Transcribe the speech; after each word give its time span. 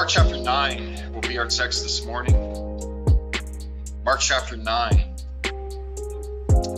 Mark 0.00 0.08
chapter 0.08 0.38
9 0.38 1.12
will 1.12 1.20
be 1.20 1.36
our 1.36 1.46
text 1.46 1.82
this 1.82 2.06
morning. 2.06 2.34
Mark 4.02 4.20
chapter 4.20 4.56
9. 4.56 5.14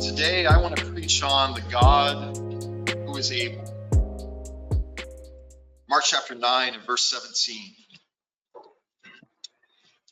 Today 0.03 0.45
I 0.45 0.61
want 0.61 0.77
to 0.77 0.85
preach 0.87 1.23
on 1.23 1.55
the 1.55 1.61
God 1.71 2.37
who 3.07 3.17
is 3.17 3.31
able. 3.31 3.63
Mark 5.89 6.03
chapter 6.05 6.35
9 6.35 6.75
and 6.75 6.83
verse 6.83 7.05
17. 7.05 7.63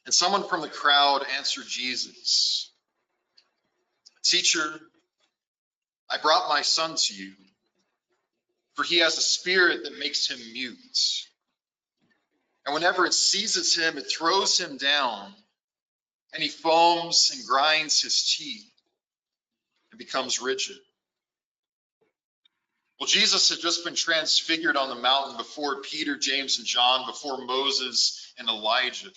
And 0.07 0.15
someone 0.15 0.47
from 0.47 0.61
the 0.61 0.69
crowd 0.69 1.25
answered 1.37 1.65
Jesus, 1.67 2.73
Teacher, 4.23 4.79
I 6.09 6.19
brought 6.23 6.49
my 6.49 6.63
son 6.63 6.95
to 6.95 7.13
you, 7.13 7.33
for 8.75 8.85
he 8.85 9.01
has 9.01 9.19
a 9.19 9.21
spirit 9.21 9.83
that 9.83 9.99
makes 9.99 10.31
him 10.31 10.39
mute. 10.53 11.27
And 12.66 12.75
whenever 12.75 13.07
it 13.07 13.15
seizes 13.15 13.77
him, 13.77 13.97
it 13.97 14.11
throws 14.11 14.59
him 14.59 14.77
down, 14.77 15.35
and 16.33 16.43
he 16.43 16.49
foams 16.49 17.30
and 17.35 17.47
grinds 17.47 18.02
his 18.02 18.37
teeth 18.37 18.71
and 19.91 19.99
becomes 19.99 20.41
rigid. 20.41 20.77
Well, 22.99 23.07
Jesus 23.07 23.49
had 23.49 23.61
just 23.61 23.83
been 23.83 23.95
transfigured 23.95 24.77
on 24.77 24.91
the 24.91 25.02
mountain 25.02 25.39
before 25.39 25.80
Peter, 25.80 26.17
James, 26.17 26.59
and 26.59 26.67
John, 26.67 27.07
before 27.07 27.45
Moses 27.47 28.35
and 28.39 28.47
Elijah. 28.47 29.09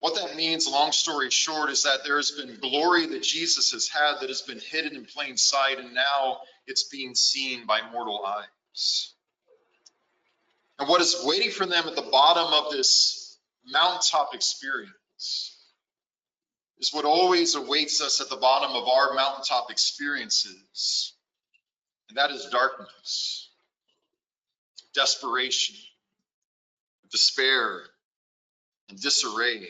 What 0.00 0.16
that 0.16 0.36
means, 0.36 0.68
long 0.68 0.92
story 0.92 1.30
short, 1.30 1.70
is 1.70 1.84
that 1.84 2.04
there 2.04 2.16
has 2.16 2.32
been 2.32 2.58
glory 2.60 3.06
that 3.06 3.22
Jesus 3.22 3.70
has 3.72 3.88
had 3.88 4.20
that 4.20 4.28
has 4.28 4.42
been 4.42 4.60
hidden 4.60 4.96
in 4.96 5.04
plain 5.04 5.36
sight, 5.36 5.78
and 5.78 5.94
now 5.94 6.40
it's 6.66 6.88
being 6.88 7.14
seen 7.14 7.64
by 7.64 7.80
mortal 7.92 8.24
eyes. 8.24 9.14
And 10.78 10.88
what 10.88 11.00
is 11.00 11.22
waiting 11.24 11.50
for 11.50 11.66
them 11.66 11.88
at 11.88 11.96
the 11.96 12.02
bottom 12.02 12.52
of 12.52 12.70
this 12.72 13.38
mountaintop 13.66 14.34
experience 14.34 15.56
is 16.78 16.92
what 16.92 17.04
always 17.04 17.54
awaits 17.54 18.02
us 18.02 18.20
at 18.20 18.28
the 18.28 18.36
bottom 18.36 18.76
of 18.76 18.86
our 18.88 19.14
mountaintop 19.14 19.70
experiences, 19.70 21.14
and 22.08 22.18
that 22.18 22.30
is 22.30 22.46
darkness, 22.50 23.50
desperation, 24.94 25.76
despair, 27.10 27.80
and 28.90 29.00
disarray. 29.00 29.68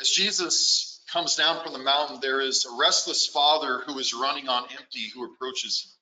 As 0.00 0.10
Jesus 0.10 1.00
comes 1.12 1.36
down 1.36 1.62
from 1.62 1.72
the 1.72 1.78
mountain, 1.78 2.18
there 2.20 2.40
is 2.40 2.64
a 2.66 2.76
restless 2.80 3.26
father 3.26 3.82
who 3.86 3.98
is 3.98 4.12
running 4.12 4.48
on 4.48 4.64
empty 4.78 5.08
who 5.14 5.24
approaches 5.24 5.84
him. 5.84 5.95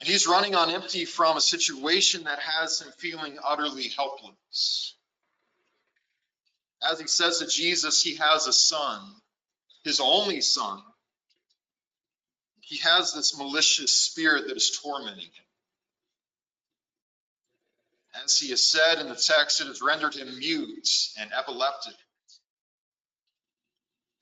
And 0.00 0.08
he's 0.08 0.26
running 0.26 0.54
on 0.54 0.70
empty 0.70 1.04
from 1.04 1.36
a 1.36 1.40
situation 1.40 2.24
that 2.24 2.38
has 2.38 2.80
him 2.80 2.90
feeling 2.96 3.38
utterly 3.44 3.88
helpless. 3.88 4.94
As 6.82 6.98
he 6.98 7.06
says 7.06 7.38
to 7.38 7.46
Jesus, 7.46 8.02
he 8.02 8.16
has 8.16 8.46
a 8.46 8.52
son, 8.52 9.00
his 9.84 10.00
only 10.00 10.40
son. 10.40 10.80
He 12.60 12.78
has 12.78 13.12
this 13.12 13.36
malicious 13.36 13.92
spirit 13.92 14.48
that 14.48 14.56
is 14.56 14.78
tormenting 14.82 15.24
him. 15.24 15.44
As 18.24 18.38
he 18.38 18.50
has 18.50 18.62
said 18.62 18.98
in 19.00 19.08
the 19.08 19.14
text, 19.14 19.60
it 19.60 19.66
has 19.66 19.82
rendered 19.82 20.14
him 20.14 20.38
mute 20.38 21.08
and 21.18 21.30
epileptic. 21.32 21.94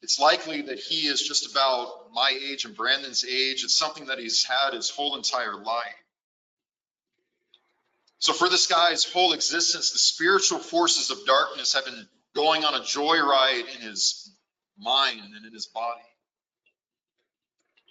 It's 0.02 0.18
likely 0.18 0.62
that 0.62 0.78
he 0.78 1.08
is 1.08 1.20
just 1.22 1.50
about 1.50 2.12
my 2.12 2.30
age 2.30 2.64
and 2.64 2.76
Brandon's 2.76 3.24
age. 3.24 3.64
It's 3.64 3.74
something 3.74 4.06
that 4.06 4.18
he's 4.18 4.44
had 4.44 4.74
his 4.74 4.90
whole 4.90 5.16
entire 5.16 5.56
life. 5.56 5.94
So, 8.20 8.32
for 8.32 8.48
this 8.48 8.66
guy's 8.66 9.04
whole 9.04 9.32
existence, 9.32 9.92
the 9.92 9.98
spiritual 9.98 10.58
forces 10.58 11.10
of 11.10 11.24
darkness 11.24 11.74
have 11.74 11.84
been 11.84 12.08
going 12.34 12.64
on 12.64 12.74
a 12.74 12.80
joyride 12.80 13.74
in 13.76 13.80
his 13.80 14.30
mind 14.78 15.20
and 15.34 15.46
in 15.46 15.52
his 15.52 15.66
body. 15.66 16.00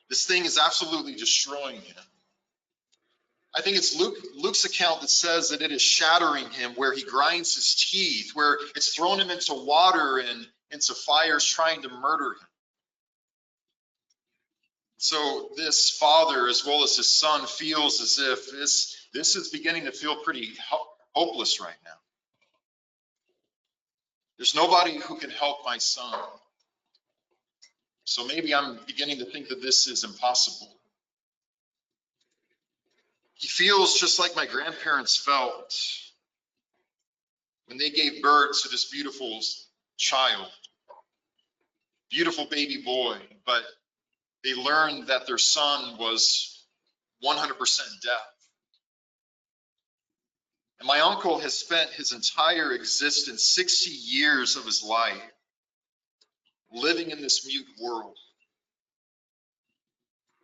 This 0.09 0.25
thing 0.25 0.45
is 0.45 0.57
absolutely 0.57 1.15
destroying 1.15 1.81
him. 1.81 2.03
I 3.53 3.61
think 3.61 3.77
it's 3.77 3.97
Luke, 3.97 4.15
Luke's 4.35 4.65
account 4.65 5.01
that 5.01 5.09
says 5.09 5.49
that 5.49 5.61
it 5.61 5.71
is 5.71 5.81
shattering 5.81 6.49
him, 6.51 6.73
where 6.75 6.93
he 6.93 7.03
grinds 7.03 7.55
his 7.55 7.87
teeth, 7.89 8.31
where 8.33 8.57
it's 8.75 8.93
thrown 8.93 9.19
him 9.19 9.29
into 9.29 9.53
water 9.53 10.19
and 10.19 10.47
into 10.71 10.93
fires 10.93 11.45
trying 11.45 11.81
to 11.83 11.89
murder 11.89 12.31
him. 12.31 12.47
So 14.97 15.51
this 15.55 15.91
father, 15.91 16.47
as 16.47 16.65
well 16.65 16.83
as 16.83 16.97
his 16.97 17.09
son, 17.09 17.45
feels 17.45 18.01
as 18.01 18.19
if 18.19 18.51
this 18.51 18.97
this 19.13 19.35
is 19.35 19.49
beginning 19.49 19.85
to 19.85 19.91
feel 19.91 20.23
pretty 20.23 20.49
hopeless 21.15 21.61
right 21.61 21.75
now. 21.85 21.91
There's 24.37 24.55
nobody 24.55 24.97
who 24.97 25.17
can 25.17 25.29
help 25.29 25.65
my 25.65 25.77
son. 25.77 26.19
So 28.03 28.25
maybe 28.25 28.53
I'm 28.53 28.79
beginning 28.87 29.19
to 29.19 29.25
think 29.25 29.49
that 29.49 29.61
this 29.61 29.87
is 29.87 30.03
impossible. 30.03 30.71
He 33.33 33.47
feels 33.47 33.99
just 33.99 34.19
like 34.19 34.35
my 34.35 34.45
grandparents 34.45 35.15
felt 35.15 35.75
when 37.67 37.77
they 37.77 37.89
gave 37.89 38.21
birth 38.21 38.61
to 38.63 38.69
this 38.69 38.85
beautiful 38.85 39.41
child, 39.97 40.49
beautiful 42.09 42.45
baby 42.45 42.81
boy, 42.83 43.17
but 43.45 43.63
they 44.43 44.53
learned 44.53 45.07
that 45.07 45.27
their 45.27 45.37
son 45.37 45.97
was 45.97 46.65
100% 47.25 47.57
deaf. 48.03 48.13
And 50.79 50.87
my 50.87 50.99
uncle 50.99 51.39
has 51.39 51.55
spent 51.55 51.89
his 51.89 52.11
entire 52.11 52.71
existence, 52.71 53.47
60 53.49 53.89
years 53.89 54.55
of 54.55 54.65
his 54.65 54.83
life, 54.83 55.21
living 56.71 57.09
in 57.09 57.21
this 57.21 57.45
mute 57.47 57.67
world 57.81 58.17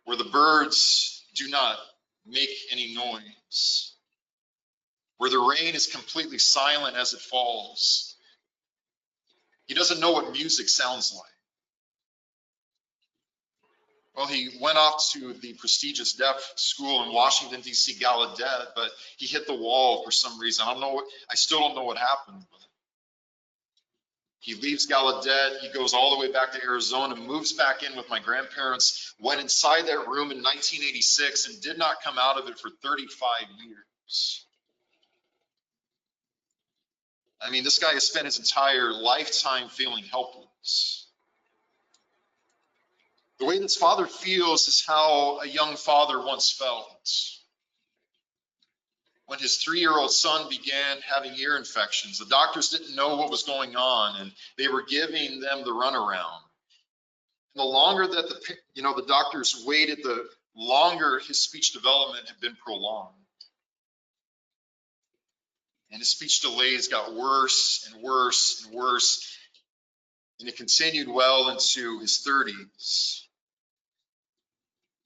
where 0.04 0.16
the 0.16 0.24
birds 0.24 1.24
do 1.34 1.48
not 1.48 1.78
make 2.26 2.50
any 2.70 2.94
noise, 2.94 3.94
where 5.18 5.30
the 5.30 5.38
rain 5.38 5.74
is 5.74 5.86
completely 5.86 6.38
silent 6.38 6.96
as 6.96 7.12
it 7.14 7.20
falls, 7.20 8.13
he 9.66 9.74
doesn't 9.74 10.00
know 10.00 10.12
what 10.12 10.32
music 10.32 10.68
sounds 10.68 11.12
like. 11.14 11.30
Well, 14.14 14.26
he 14.26 14.50
went 14.60 14.78
off 14.78 15.10
to 15.12 15.32
the 15.32 15.54
prestigious 15.54 16.12
deaf 16.12 16.36
school 16.54 17.02
in 17.02 17.12
Washington, 17.12 17.60
D.C., 17.62 17.94
Gallaudet, 17.94 18.68
but 18.76 18.90
he 19.16 19.26
hit 19.26 19.46
the 19.48 19.54
wall 19.54 20.04
for 20.04 20.12
some 20.12 20.38
reason. 20.38 20.64
I 20.66 20.72
don't 20.72 20.80
know 20.80 20.92
what, 20.92 21.06
I 21.28 21.34
still 21.34 21.58
don't 21.58 21.74
know 21.74 21.82
what 21.82 21.98
happened. 21.98 22.44
He 24.38 24.54
leaves 24.54 24.86
Gallaudet, 24.86 25.60
he 25.62 25.70
goes 25.70 25.94
all 25.94 26.14
the 26.14 26.20
way 26.20 26.30
back 26.30 26.52
to 26.52 26.62
Arizona, 26.62 27.16
moves 27.16 27.54
back 27.54 27.82
in 27.82 27.96
with 27.96 28.08
my 28.10 28.20
grandparents, 28.20 29.14
went 29.18 29.40
inside 29.40 29.86
that 29.86 30.06
room 30.06 30.30
in 30.30 30.42
1986 30.42 31.48
and 31.48 31.60
did 31.62 31.78
not 31.78 32.02
come 32.04 32.18
out 32.18 32.38
of 32.38 32.46
it 32.48 32.58
for 32.58 32.70
35 32.82 33.48
years. 33.66 34.44
I 37.44 37.50
mean, 37.50 37.62
this 37.62 37.78
guy 37.78 37.92
has 37.92 38.04
spent 38.04 38.24
his 38.24 38.38
entire 38.38 38.92
lifetime 38.92 39.68
feeling 39.68 40.04
helpless. 40.04 41.06
The 43.38 43.44
way 43.44 43.58
this 43.58 43.76
father 43.76 44.06
feels 44.06 44.66
is 44.68 44.84
how 44.86 45.40
a 45.40 45.46
young 45.46 45.76
father 45.76 46.18
once 46.24 46.50
felt. 46.50 46.88
When 49.26 49.38
his 49.38 49.58
three 49.58 49.80
year 49.80 49.92
old 49.92 50.10
son 50.10 50.48
began 50.48 50.98
having 51.00 51.34
ear 51.36 51.56
infections, 51.56 52.18
the 52.18 52.26
doctors 52.26 52.70
didn't 52.70 52.94
know 52.94 53.16
what 53.16 53.30
was 53.30 53.42
going 53.42 53.76
on 53.76 54.20
and 54.20 54.32
they 54.56 54.68
were 54.68 54.82
giving 54.82 55.40
them 55.40 55.64
the 55.64 55.70
runaround. 55.70 56.40
And 57.54 57.60
the 57.60 57.64
longer 57.64 58.06
that 58.06 58.28
the, 58.28 58.56
you 58.74 58.82
know, 58.82 58.94
the 58.94 59.06
doctors 59.06 59.62
waited, 59.66 59.98
the 60.02 60.28
longer 60.56 61.18
his 61.18 61.42
speech 61.42 61.72
development 61.72 62.28
had 62.28 62.40
been 62.40 62.56
prolonged 62.56 63.23
and 65.94 66.00
his 66.00 66.10
speech 66.10 66.40
delays 66.40 66.88
got 66.88 67.14
worse 67.14 67.88
and 67.88 68.02
worse 68.02 68.64
and 68.66 68.74
worse. 68.74 69.38
And 70.40 70.48
it 70.48 70.56
continued 70.56 71.06
well 71.08 71.50
into 71.50 72.00
his 72.00 72.26
30s. 72.26 73.20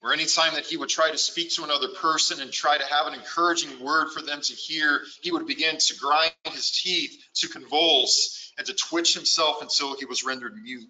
Or 0.00 0.14
anytime 0.14 0.54
that 0.54 0.64
he 0.64 0.78
would 0.78 0.88
try 0.88 1.10
to 1.10 1.18
speak 1.18 1.52
to 1.52 1.64
another 1.64 1.88
person 1.88 2.40
and 2.40 2.50
try 2.50 2.78
to 2.78 2.86
have 2.86 3.06
an 3.06 3.12
encouraging 3.12 3.84
word 3.84 4.12
for 4.12 4.22
them 4.22 4.40
to 4.40 4.54
hear, 4.54 5.02
he 5.20 5.30
would 5.30 5.46
begin 5.46 5.76
to 5.76 5.96
grind 5.98 6.32
his 6.44 6.70
teeth, 6.70 7.22
to 7.34 7.48
convulse, 7.48 8.50
and 8.56 8.66
to 8.66 8.72
twitch 8.72 9.12
himself 9.12 9.60
until 9.60 9.94
he 9.94 10.06
was 10.06 10.24
rendered 10.24 10.54
mute. 10.56 10.88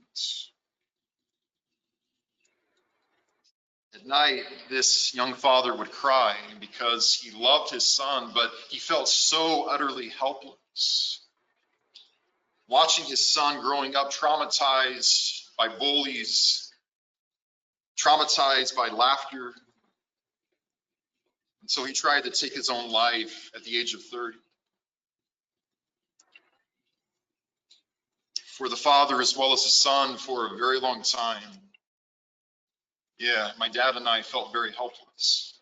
At 3.99 4.07
night, 4.07 4.45
this 4.69 5.13
young 5.13 5.35
father 5.35 5.75
would 5.75 5.91
cry 5.91 6.37
because 6.61 7.15
he 7.15 7.33
loved 7.33 7.73
his 7.73 7.85
son, 7.85 8.31
but 8.33 8.53
he 8.71 8.79
felt 8.79 9.09
so 9.09 9.65
utterly 9.65 10.09
helpless. 10.09 11.21
Watching 12.69 13.07
his 13.07 13.27
son 13.27 13.61
growing 13.61 13.97
up 13.97 14.13
traumatized 14.13 15.49
by 15.57 15.69
bullies, 15.69 16.73
traumatized 17.97 18.77
by 18.77 18.87
laughter. 18.89 19.53
And 21.61 21.69
so 21.69 21.85
he 21.85 21.93
tried 21.93 22.23
to 22.25 22.31
take 22.31 22.55
his 22.55 22.71
own 22.71 22.93
life 22.93 23.51
at 23.57 23.65
the 23.65 23.77
age 23.81 23.95
of 23.95 24.05
30. 24.05 24.39
For 28.47 28.69
the 28.69 28.77
father 28.77 29.21
as 29.21 29.37
well 29.37 29.53
as 29.53 29.65
the 29.65 29.71
son 29.71 30.19
for 30.19 30.47
a 30.47 30.57
very 30.57 30.79
long 30.79 31.03
time 31.03 31.68
yeah, 33.19 33.51
my 33.59 33.69
dad 33.69 33.97
and 33.97 34.09
I 34.09 34.23
felt 34.23 34.53
very 34.53 34.73
helpless. 34.73 35.59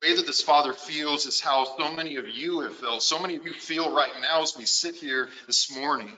The 0.00 0.08
way 0.08 0.16
that 0.16 0.26
this 0.26 0.42
father 0.42 0.72
feels 0.72 1.26
is 1.26 1.40
how 1.40 1.76
so 1.78 1.92
many 1.92 2.16
of 2.16 2.28
you 2.28 2.60
have 2.60 2.76
felt. 2.76 3.02
So 3.02 3.18
many 3.18 3.36
of 3.36 3.46
you 3.46 3.52
feel 3.52 3.94
right 3.94 4.12
now 4.20 4.42
as 4.42 4.56
we 4.56 4.64
sit 4.64 4.94
here 4.96 5.28
this 5.46 5.74
morning. 5.74 6.16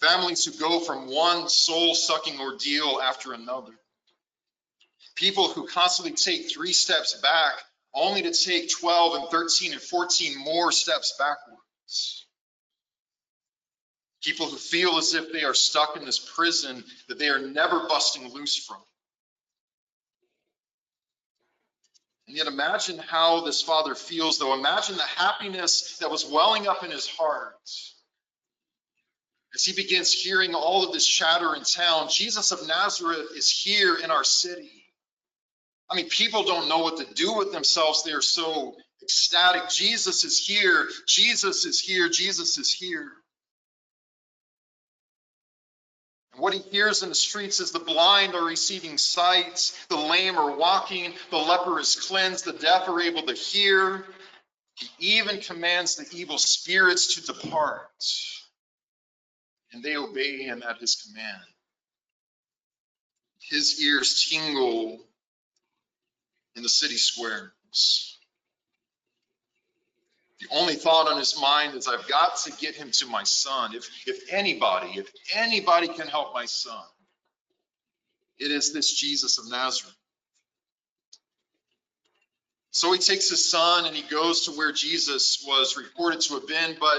Families 0.00 0.44
who 0.44 0.52
go 0.58 0.80
from 0.80 1.08
one 1.08 1.48
soul 1.48 1.94
sucking 1.94 2.38
ordeal 2.40 3.00
after 3.02 3.32
another. 3.32 3.72
People 5.14 5.48
who 5.48 5.66
constantly 5.66 6.12
take 6.12 6.52
three 6.52 6.74
steps 6.74 7.18
back 7.22 7.54
only 7.94 8.22
to 8.22 8.32
take 8.32 8.70
12 8.70 9.14
and 9.14 9.28
13 9.30 9.72
and 9.72 9.80
14 9.80 10.38
more 10.38 10.70
steps 10.70 11.14
backwards. 11.18 12.25
People 14.26 14.46
who 14.46 14.56
feel 14.56 14.98
as 14.98 15.14
if 15.14 15.32
they 15.32 15.44
are 15.44 15.54
stuck 15.54 15.96
in 15.96 16.04
this 16.04 16.18
prison 16.18 16.82
that 17.08 17.16
they 17.16 17.28
are 17.28 17.38
never 17.38 17.86
busting 17.86 18.34
loose 18.34 18.56
from. 18.56 18.82
And 22.26 22.36
yet 22.36 22.48
imagine 22.48 22.98
how 22.98 23.42
this 23.44 23.62
father 23.62 23.94
feels, 23.94 24.40
though. 24.40 24.52
Imagine 24.58 24.96
the 24.96 25.02
happiness 25.02 25.98
that 25.98 26.10
was 26.10 26.26
welling 26.26 26.66
up 26.66 26.82
in 26.82 26.90
his 26.90 27.06
heart 27.06 27.54
as 29.54 29.64
he 29.64 29.80
begins 29.80 30.12
hearing 30.12 30.56
all 30.56 30.84
of 30.84 30.92
this 30.92 31.06
chatter 31.06 31.54
in 31.54 31.62
town. 31.62 32.08
Jesus 32.10 32.50
of 32.50 32.66
Nazareth 32.66 33.28
is 33.36 33.48
here 33.48 33.94
in 33.94 34.10
our 34.10 34.24
city. 34.24 34.72
I 35.88 35.94
mean, 35.94 36.08
people 36.08 36.42
don't 36.42 36.68
know 36.68 36.80
what 36.80 36.96
to 36.96 37.14
do 37.14 37.32
with 37.36 37.52
themselves. 37.52 38.02
They 38.02 38.10
are 38.10 38.20
so 38.20 38.74
ecstatic. 39.04 39.68
Jesus 39.68 40.24
is 40.24 40.44
here. 40.44 40.88
Jesus 41.06 41.64
is 41.64 41.78
here. 41.78 42.08
Jesus 42.08 42.58
is 42.58 42.74
here. 42.74 43.12
What 46.36 46.52
he 46.52 46.60
hears 46.60 47.02
in 47.02 47.08
the 47.08 47.14
streets 47.14 47.60
is 47.60 47.72
the 47.72 47.78
blind 47.78 48.34
are 48.34 48.44
receiving 48.44 48.98
sight, 48.98 49.72
the 49.88 49.96
lame 49.96 50.36
are 50.36 50.54
walking, 50.54 51.14
the 51.30 51.38
leper 51.38 51.80
is 51.80 51.96
cleansed, 51.96 52.44
the 52.44 52.52
deaf 52.52 52.88
are 52.88 53.00
able 53.00 53.22
to 53.22 53.32
hear. 53.32 54.06
He 54.74 54.88
even 54.98 55.40
commands 55.40 55.96
the 55.96 56.06
evil 56.12 56.36
spirits 56.36 57.14
to 57.14 57.32
depart, 57.32 57.90
and 59.72 59.82
they 59.82 59.96
obey 59.96 60.42
him 60.42 60.62
at 60.68 60.78
his 60.78 60.96
command. 60.96 61.42
His 63.40 63.82
ears 63.82 64.26
tingle 64.28 65.00
in 66.54 66.62
the 66.62 66.68
city 66.68 66.98
squares. 66.98 68.15
The 70.40 70.48
only 70.52 70.74
thought 70.74 71.10
on 71.10 71.18
his 71.18 71.40
mind 71.40 71.74
is, 71.74 71.88
I've 71.88 72.06
got 72.08 72.36
to 72.44 72.52
get 72.52 72.74
him 72.74 72.90
to 72.92 73.06
my 73.06 73.24
son. 73.24 73.74
If, 73.74 73.88
if 74.06 74.32
anybody, 74.32 74.98
if 74.98 75.10
anybody 75.34 75.88
can 75.88 76.08
help 76.08 76.34
my 76.34 76.44
son, 76.44 76.82
it 78.38 78.50
is 78.50 78.72
this 78.72 78.92
Jesus 78.92 79.38
of 79.38 79.50
Nazareth. 79.50 79.96
So 82.70 82.92
he 82.92 82.98
takes 82.98 83.30
his 83.30 83.50
son 83.50 83.86
and 83.86 83.96
he 83.96 84.02
goes 84.02 84.44
to 84.44 84.50
where 84.50 84.70
Jesus 84.72 85.42
was 85.46 85.78
reported 85.78 86.20
to 86.22 86.34
have 86.34 86.46
been, 86.46 86.76
but 86.78 86.98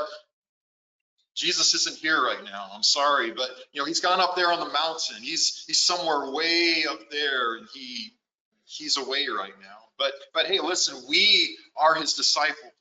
Jesus 1.36 1.76
isn't 1.76 1.98
here 1.98 2.20
right 2.20 2.44
now. 2.44 2.68
I'm 2.74 2.82
sorry, 2.82 3.30
but 3.30 3.48
you 3.72 3.80
know, 3.80 3.86
he's 3.86 4.00
gone 4.00 4.20
up 4.20 4.36
there 4.36 4.52
on 4.52 4.60
the 4.60 4.74
mountain. 4.74 5.18
He's 5.22 5.64
he's 5.68 5.78
somewhere 5.78 6.32
way 6.32 6.86
up 6.90 7.12
there 7.12 7.58
and 7.58 7.68
he 7.76 8.12
he's 8.66 8.98
away 8.98 9.28
right 9.28 9.54
now. 9.62 9.78
But 10.00 10.14
but 10.34 10.48
hey, 10.48 10.60
listen, 10.60 11.04
we 11.08 11.56
are 11.80 11.94
his 11.94 12.16
disciples. 12.16 12.72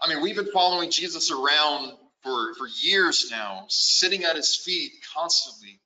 I 0.00 0.08
mean, 0.08 0.22
we've 0.22 0.36
been 0.36 0.50
following 0.52 0.90
Jesus 0.90 1.30
around 1.30 1.92
for, 2.22 2.54
for 2.54 2.66
years 2.80 3.30
now, 3.30 3.66
sitting 3.68 4.24
at 4.24 4.36
his 4.36 4.56
feet 4.56 4.92
constantly. 5.14 5.80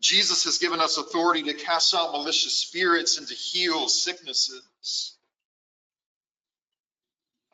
Jesus 0.00 0.44
has 0.44 0.58
given 0.58 0.80
us 0.80 0.98
authority 0.98 1.44
to 1.44 1.54
cast 1.54 1.94
out 1.94 2.12
malicious 2.12 2.54
spirits 2.54 3.18
and 3.18 3.28
to 3.28 3.34
heal 3.34 3.88
sicknesses. 3.88 5.16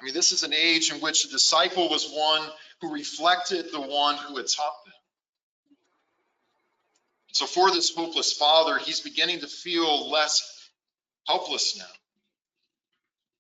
I 0.01 0.05
mean, 0.05 0.15
this 0.15 0.33
is 0.33 0.45
an 0.45 0.55
age 0.55 0.93
in 0.93 1.01
which 1.01 1.25
a 1.25 1.29
disciple 1.29 1.89
was 1.89 2.09
one 2.09 2.49
who 2.81 2.93
reflected 2.93 3.67
the 3.73 3.81
one 3.81 4.17
who 4.17 4.37
had 4.37 4.47
taught 4.47 4.85
them. 4.85 4.95
So, 7.33 7.47
for 7.47 7.71
this 7.71 7.95
hopeless 7.95 8.33
father, 8.33 8.79
he's 8.79 9.01
beginning 9.01 9.41
to 9.41 9.47
feel 9.47 10.11
less 10.11 10.71
helpless 11.27 11.77
now 11.77 11.85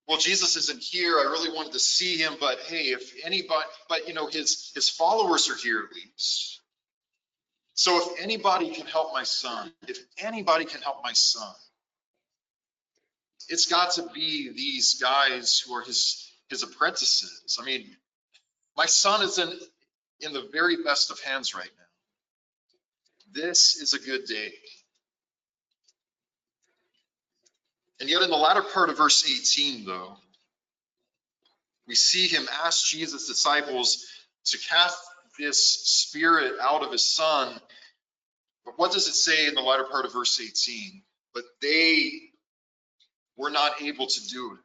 well, 0.08 0.18
Jesus 0.18 0.56
isn't 0.56 0.82
here. 0.82 1.18
I 1.18 1.24
really 1.24 1.54
wanted 1.54 1.72
to 1.74 1.78
see 1.78 2.16
him, 2.16 2.34
but 2.40 2.58
hey, 2.60 2.86
if 2.86 3.12
anybody, 3.24 3.66
but 3.88 4.08
you 4.08 4.14
know, 4.14 4.26
his 4.26 4.72
his 4.74 4.88
followers 4.88 5.50
are 5.50 5.56
here 5.56 5.80
at 5.80 5.94
least. 5.94 6.60
So 7.74 7.98
if 7.98 8.22
anybody 8.22 8.70
can 8.70 8.86
help 8.86 9.12
my 9.12 9.22
son, 9.22 9.72
if 9.86 9.98
anybody 10.18 10.64
can 10.64 10.80
help 10.80 11.02
my 11.04 11.12
son, 11.12 11.54
it's 13.48 13.66
got 13.66 13.92
to 13.92 14.08
be 14.14 14.50
these 14.52 15.00
guys 15.00 15.60
who 15.60 15.74
are 15.74 15.82
his 15.82 16.32
his 16.48 16.62
apprentices. 16.62 17.58
I 17.60 17.64
mean, 17.64 17.86
my 18.76 18.86
son 18.86 19.22
is 19.22 19.38
in 19.38 19.52
in 20.20 20.32
the 20.32 20.48
very 20.52 20.82
best 20.82 21.10
of 21.10 21.20
hands 21.20 21.54
right 21.54 21.70
now. 21.78 23.42
This 23.42 23.76
is 23.76 23.92
a 23.94 23.98
good 23.98 24.24
day. 24.24 24.52
And 28.00 28.08
yet, 28.08 28.22
in 28.22 28.30
the 28.30 28.36
latter 28.36 28.62
part 28.62 28.90
of 28.90 28.96
verse 28.96 29.24
18, 29.28 29.84
though, 29.84 30.16
we 31.86 31.94
see 31.94 32.28
him 32.28 32.46
ask 32.64 32.86
Jesus' 32.86 33.26
disciples 33.26 34.06
to 34.46 34.58
cast 34.58 34.98
this 35.38 35.80
spirit 35.84 36.54
out 36.60 36.84
of 36.84 36.92
his 36.92 37.04
son. 37.04 37.58
But 38.64 38.78
what 38.78 38.92
does 38.92 39.08
it 39.08 39.14
say 39.14 39.46
in 39.46 39.54
the 39.54 39.62
latter 39.62 39.84
part 39.84 40.04
of 40.04 40.12
verse 40.12 40.40
18? 40.40 41.02
But 41.34 41.44
they 41.60 42.12
were 43.36 43.50
not 43.50 43.80
able 43.82 44.06
to 44.06 44.28
do 44.28 44.52
it. 44.52 44.58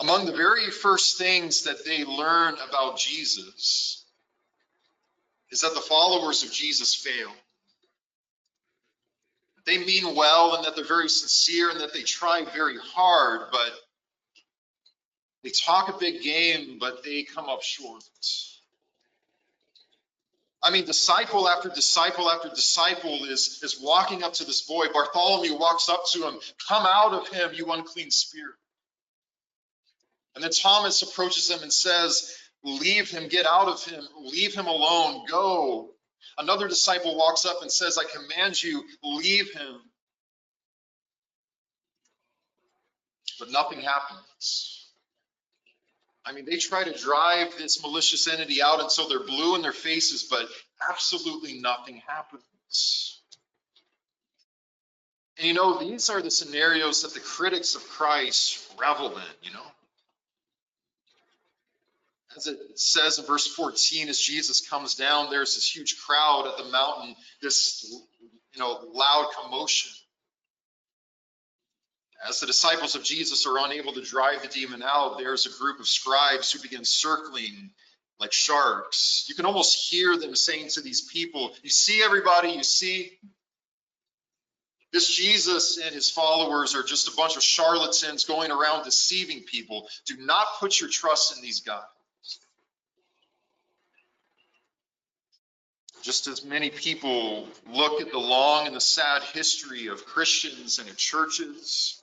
Among 0.00 0.26
the 0.26 0.32
very 0.32 0.70
first 0.70 1.18
things 1.18 1.64
that 1.64 1.84
they 1.84 2.04
learn 2.04 2.54
about 2.68 2.98
Jesus 2.98 4.04
is 5.50 5.62
that 5.62 5.74
the 5.74 5.80
followers 5.80 6.44
of 6.44 6.52
Jesus 6.52 6.94
fail 6.94 7.32
they 9.68 9.78
mean 9.78 10.14
well 10.14 10.56
and 10.56 10.64
that 10.64 10.74
they're 10.74 10.84
very 10.84 11.08
sincere 11.08 11.70
and 11.70 11.80
that 11.80 11.92
they 11.92 12.02
try 12.02 12.44
very 12.54 12.78
hard, 12.78 13.48
but 13.52 13.70
they 15.44 15.50
talk 15.50 15.88
a 15.94 15.98
big 15.98 16.22
game, 16.22 16.78
but 16.80 17.04
they 17.04 17.22
come 17.22 17.48
up 17.48 17.62
short. 17.62 18.02
I 20.62 20.70
mean, 20.70 20.86
disciple 20.86 21.48
after 21.48 21.68
disciple 21.68 22.28
after 22.30 22.48
disciple 22.48 23.24
is, 23.24 23.60
is 23.62 23.80
walking 23.80 24.24
up 24.24 24.32
to 24.34 24.44
this 24.44 24.62
boy. 24.62 24.86
Bartholomew 24.92 25.56
walks 25.56 25.88
up 25.88 26.04
to 26.12 26.26
him, 26.26 26.38
Come 26.68 26.84
out 26.84 27.12
of 27.12 27.28
him, 27.28 27.50
you 27.54 27.70
unclean 27.70 28.10
spirit. 28.10 28.56
And 30.34 30.42
then 30.42 30.50
Thomas 30.50 31.02
approaches 31.02 31.50
him 31.50 31.62
and 31.62 31.72
says, 31.72 32.36
Leave 32.64 33.08
him, 33.08 33.28
get 33.28 33.46
out 33.46 33.68
of 33.68 33.84
him, 33.84 34.02
leave 34.20 34.54
him 34.54 34.66
alone, 34.66 35.26
go. 35.28 35.90
Another 36.36 36.68
disciple 36.68 37.16
walks 37.16 37.46
up 37.46 37.62
and 37.62 37.70
says, 37.70 37.98
I 37.98 38.04
command 38.04 38.62
you, 38.62 38.84
leave 39.02 39.52
him. 39.52 39.80
But 43.38 43.50
nothing 43.50 43.80
happens. 43.80 44.86
I 46.24 46.32
mean, 46.32 46.44
they 46.44 46.58
try 46.58 46.84
to 46.84 46.92
drive 46.92 47.56
this 47.56 47.82
malicious 47.82 48.28
entity 48.28 48.60
out 48.60 48.80
until 48.82 49.08
they're 49.08 49.24
blue 49.24 49.54
in 49.54 49.62
their 49.62 49.72
faces, 49.72 50.24
but 50.24 50.46
absolutely 50.90 51.60
nothing 51.60 52.02
happens. 52.06 53.22
And 55.38 55.46
you 55.46 55.54
know, 55.54 55.78
these 55.78 56.10
are 56.10 56.20
the 56.20 56.30
scenarios 56.30 57.02
that 57.02 57.14
the 57.14 57.20
critics 57.20 57.76
of 57.76 57.88
Christ 57.88 58.68
revel 58.78 59.16
in, 59.16 59.22
you 59.42 59.52
know. 59.52 59.62
As 62.38 62.46
it 62.46 62.78
says 62.78 63.18
in 63.18 63.24
verse 63.24 63.46
14, 63.46 64.08
as 64.08 64.18
Jesus 64.18 64.66
comes 64.68 64.94
down, 64.94 65.30
there's 65.30 65.54
this 65.54 65.74
huge 65.74 66.00
crowd 66.00 66.46
at 66.46 66.56
the 66.56 66.70
mountain, 66.70 67.16
this 67.42 67.84
you 68.54 68.60
know 68.60 68.80
loud 68.92 69.30
commotion. 69.40 69.92
As 72.28 72.40
the 72.40 72.46
disciples 72.46 72.94
of 72.94 73.04
Jesus 73.04 73.46
are 73.46 73.64
unable 73.64 73.92
to 73.92 74.02
drive 74.02 74.42
the 74.42 74.48
demon 74.48 74.82
out, 74.82 75.18
there's 75.18 75.46
a 75.46 75.58
group 75.58 75.78
of 75.78 75.86
scribes 75.86 76.50
who 76.50 76.60
begin 76.60 76.84
circling 76.84 77.70
like 78.18 78.32
sharks. 78.32 79.26
You 79.28 79.36
can 79.36 79.46
almost 79.46 79.88
hear 79.90 80.16
them 80.16 80.34
saying 80.34 80.70
to 80.70 80.80
these 80.80 81.02
people, 81.02 81.54
You 81.62 81.70
see, 81.70 82.02
everybody, 82.02 82.50
you 82.50 82.64
see, 82.64 83.18
this 84.92 85.14
Jesus 85.14 85.78
and 85.78 85.94
his 85.94 86.10
followers 86.10 86.74
are 86.74 86.82
just 86.82 87.08
a 87.08 87.16
bunch 87.16 87.36
of 87.36 87.42
charlatans 87.42 88.24
going 88.24 88.50
around 88.50 88.84
deceiving 88.84 89.42
people. 89.42 89.88
Do 90.06 90.16
not 90.18 90.46
put 90.58 90.80
your 90.80 90.88
trust 90.88 91.36
in 91.36 91.42
these 91.42 91.60
guys. 91.60 91.82
Just 96.08 96.26
as 96.26 96.42
many 96.42 96.70
people 96.70 97.46
look 97.70 98.00
at 98.00 98.10
the 98.10 98.18
long 98.18 98.66
and 98.66 98.74
the 98.74 98.80
sad 98.80 99.22
history 99.24 99.88
of 99.88 100.06
Christians 100.06 100.78
and 100.78 100.88
of 100.88 100.96
churches, 100.96 102.02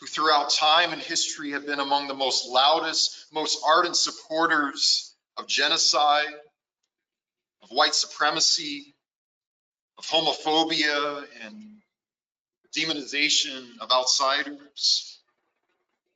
who 0.00 0.06
throughout 0.06 0.48
time 0.48 0.94
and 0.94 1.02
history 1.02 1.50
have 1.50 1.66
been 1.66 1.80
among 1.80 2.08
the 2.08 2.14
most 2.14 2.48
loudest, 2.48 3.26
most 3.30 3.58
ardent 3.62 3.94
supporters 3.94 5.14
of 5.36 5.46
genocide, 5.46 6.32
of 7.62 7.68
white 7.68 7.94
supremacy, 7.94 8.94
of 9.98 10.06
homophobia 10.06 11.26
and 11.44 11.82
demonization 12.74 13.78
of 13.80 13.92
outsiders, 13.92 15.20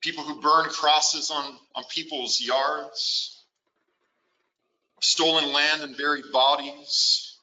people 0.01 0.25
who 0.25 0.41
burn 0.41 0.71
crosses 0.71 1.31
on, 1.31 1.55
on 1.75 1.85
people's 1.91 2.41
yards, 2.41 3.32
stolen 5.03 5.53
land 5.53 5.83
and 5.83 5.97
buried 5.97 6.25
bodies, 6.33 7.37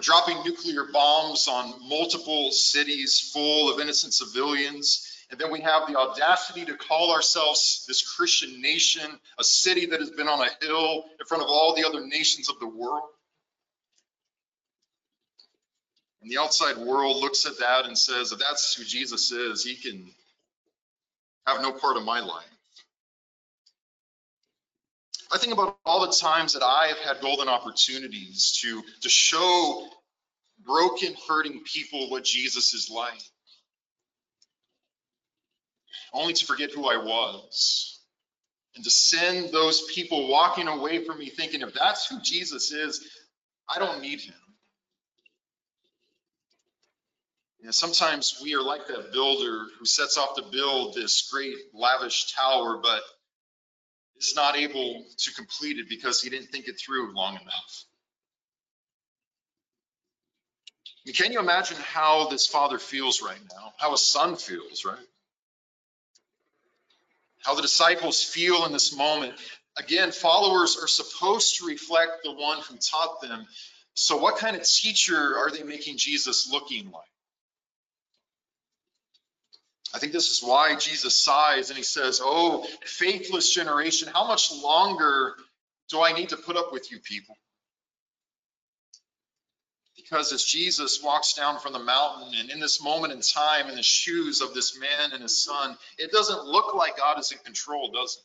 dropping 0.00 0.42
nuclear 0.44 0.86
bombs 0.92 1.46
on 1.46 1.88
multiple 1.88 2.50
cities 2.50 3.30
full 3.32 3.72
of 3.72 3.80
innocent 3.80 4.12
civilians 4.12 5.14
and 5.34 5.40
then 5.40 5.50
we 5.50 5.62
have 5.62 5.88
the 5.88 5.96
audacity 5.98 6.64
to 6.66 6.76
call 6.76 7.12
ourselves 7.12 7.84
this 7.88 8.08
Christian 8.08 8.60
nation, 8.60 9.02
a 9.36 9.42
city 9.42 9.86
that 9.86 9.98
has 9.98 10.10
been 10.10 10.28
on 10.28 10.40
a 10.40 10.64
hill 10.64 11.06
in 11.18 11.26
front 11.26 11.42
of 11.42 11.48
all 11.48 11.74
the 11.74 11.84
other 11.84 12.06
nations 12.06 12.48
of 12.48 12.60
the 12.60 12.68
world. 12.68 13.08
And 16.22 16.30
the 16.30 16.38
outside 16.38 16.76
world 16.76 17.16
looks 17.16 17.46
at 17.46 17.58
that 17.58 17.86
and 17.86 17.98
says, 17.98 18.30
if 18.30 18.38
that's 18.38 18.74
who 18.74 18.84
Jesus 18.84 19.32
is, 19.32 19.64
he 19.64 19.74
can 19.74 20.08
have 21.46 21.60
no 21.62 21.72
part 21.72 21.96
of 21.96 22.04
my 22.04 22.20
life. 22.20 22.53
I 25.34 25.38
think 25.38 25.52
about 25.52 25.76
all 25.84 26.06
the 26.06 26.12
times 26.12 26.52
that 26.52 26.62
I 26.62 26.86
have 26.86 26.98
had 26.98 27.20
golden 27.20 27.48
opportunities 27.48 28.52
to, 28.62 28.82
to 29.02 29.08
show 29.08 29.88
broken, 30.64 31.14
hurting 31.28 31.60
people 31.64 32.08
what 32.10 32.24
Jesus 32.24 32.72
is 32.72 32.88
like 32.88 33.20
only 36.14 36.32
to 36.32 36.46
forget 36.46 36.70
who 36.70 36.86
I 36.86 36.96
was. 36.96 38.00
And 38.76 38.84
to 38.84 38.90
send 38.90 39.52
those 39.52 39.82
people 39.92 40.28
walking 40.28 40.68
away 40.68 41.04
from 41.04 41.18
me 41.18 41.28
thinking, 41.28 41.60
if 41.60 41.74
that's 41.74 42.06
who 42.06 42.20
Jesus 42.22 42.72
is, 42.72 43.04
I 43.68 43.78
don't 43.78 44.00
need 44.00 44.20
him. 44.20 44.34
You 47.58 47.66
know, 47.66 47.70
sometimes 47.72 48.40
we 48.42 48.54
are 48.54 48.62
like 48.62 48.86
that 48.88 49.12
builder 49.12 49.64
who 49.78 49.84
sets 49.84 50.18
off 50.18 50.36
to 50.36 50.42
build 50.42 50.94
this 50.94 51.28
great 51.32 51.56
lavish 51.72 52.32
tower, 52.34 52.78
but 52.82 53.00
is 54.18 54.34
not 54.36 54.56
able 54.56 55.04
to 55.18 55.34
complete 55.34 55.78
it 55.78 55.88
because 55.88 56.22
he 56.22 56.30
didn't 56.30 56.48
think 56.48 56.68
it 56.68 56.78
through 56.78 57.14
long 57.14 57.34
enough. 57.34 57.84
Can 61.14 61.32
you 61.32 61.38
imagine 61.38 61.76
how 61.80 62.28
this 62.28 62.46
father 62.46 62.78
feels 62.78 63.20
right 63.22 63.40
now? 63.52 63.72
How 63.78 63.92
a 63.92 63.98
son 63.98 64.36
feels, 64.36 64.84
right? 64.84 64.98
how 67.44 67.54
the 67.54 67.62
disciples 67.62 68.22
feel 68.22 68.64
in 68.64 68.72
this 68.72 68.96
moment. 68.96 69.34
Again, 69.76 70.12
followers 70.12 70.78
are 70.80 70.88
supposed 70.88 71.58
to 71.58 71.66
reflect 71.66 72.22
the 72.24 72.32
one 72.32 72.58
who 72.60 72.76
taught 72.76 73.20
them. 73.20 73.46
So, 73.94 74.16
what 74.16 74.38
kind 74.38 74.56
of 74.56 74.64
teacher 74.64 75.16
are 75.38 75.50
they 75.50 75.62
making 75.62 75.98
Jesus 75.98 76.48
looking 76.50 76.90
like? 76.90 77.04
I 79.94 79.98
think 79.98 80.12
this 80.12 80.30
is 80.30 80.42
why 80.42 80.74
Jesus 80.74 81.14
sighs 81.14 81.70
and 81.70 81.76
he 81.76 81.84
says, 81.84 82.20
Oh, 82.22 82.66
faithless 82.84 83.54
generation, 83.54 84.08
how 84.12 84.26
much 84.26 84.50
longer 84.52 85.36
do 85.88 86.02
I 86.02 86.12
need 86.12 86.30
to 86.30 86.36
put 86.36 86.56
up 86.56 86.72
with 86.72 86.90
you 86.90 86.98
people? 86.98 87.36
Because 89.96 90.32
as 90.32 90.44
Jesus 90.44 91.00
walks 91.02 91.34
down 91.34 91.60
from 91.60 91.72
the 91.72 91.78
mountain 91.78 92.34
and 92.36 92.50
in 92.50 92.58
this 92.58 92.82
moment 92.82 93.12
in 93.12 93.20
time 93.20 93.70
in 93.70 93.76
the 93.76 93.82
shoes 93.82 94.40
of 94.40 94.52
this 94.52 94.76
man 94.78 95.12
and 95.12 95.22
his 95.22 95.44
son, 95.44 95.76
it 95.96 96.10
doesn't 96.10 96.44
look 96.44 96.74
like 96.74 96.96
God 96.96 97.20
is 97.20 97.30
in 97.30 97.38
control, 97.38 97.92
does 97.92 98.18
it? 98.18 98.24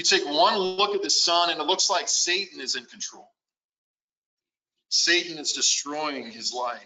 You 0.00 0.04
take 0.04 0.26
one 0.26 0.56
look 0.56 0.94
at 0.94 1.02
the 1.02 1.10
son 1.10 1.50
and 1.50 1.60
it 1.60 1.66
looks 1.66 1.90
like 1.90 2.08
Satan 2.08 2.60
is 2.60 2.76
in 2.76 2.86
control. 2.86 3.28
Satan 4.88 5.36
is 5.36 5.52
destroying 5.52 6.30
his 6.30 6.54
life. 6.54 6.80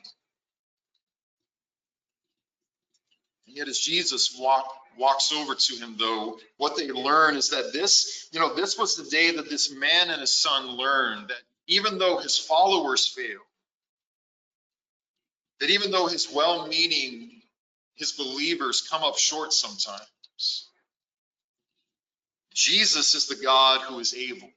And 3.47 3.57
yet 3.57 3.69
as 3.69 3.79
Jesus 3.79 4.37
walk, 4.39 4.67
walks 4.97 5.33
over 5.33 5.55
to 5.55 5.77
him, 5.77 5.97
though, 5.99 6.39
what 6.57 6.77
they 6.77 6.91
learn 6.91 7.37
is 7.37 7.51
that 7.51 7.73
this, 7.73 8.29
you 8.33 8.41
know, 8.41 8.55
this 8.55 8.79
was 8.79 8.97
the 8.97 9.11
day 9.11 9.33
that 9.33 9.51
this 9.51 9.73
man 9.73 10.11
and 10.11 10.21
his 10.21 10.33
son 10.35 10.77
learned 10.77 11.29
that 11.29 11.41
even 11.67 11.99
though 11.99 12.19
his 12.19 12.39
followers 12.39 13.07
failed, 13.07 13.41
that 15.61 15.71
even 15.71 15.91
though 15.91 16.07
his 16.07 16.29
well 16.33 16.67
meaning, 16.67 17.43
his 17.95 18.13
believers 18.13 18.87
come 18.91 19.03
up 19.03 19.19
short 19.19 19.53
sometimes, 19.53 20.69
Jesus 22.53 23.15
is 23.15 23.27
the 23.27 23.43
God 23.43 23.81
who 23.83 23.99
is 23.99 24.15
able. 24.15 24.51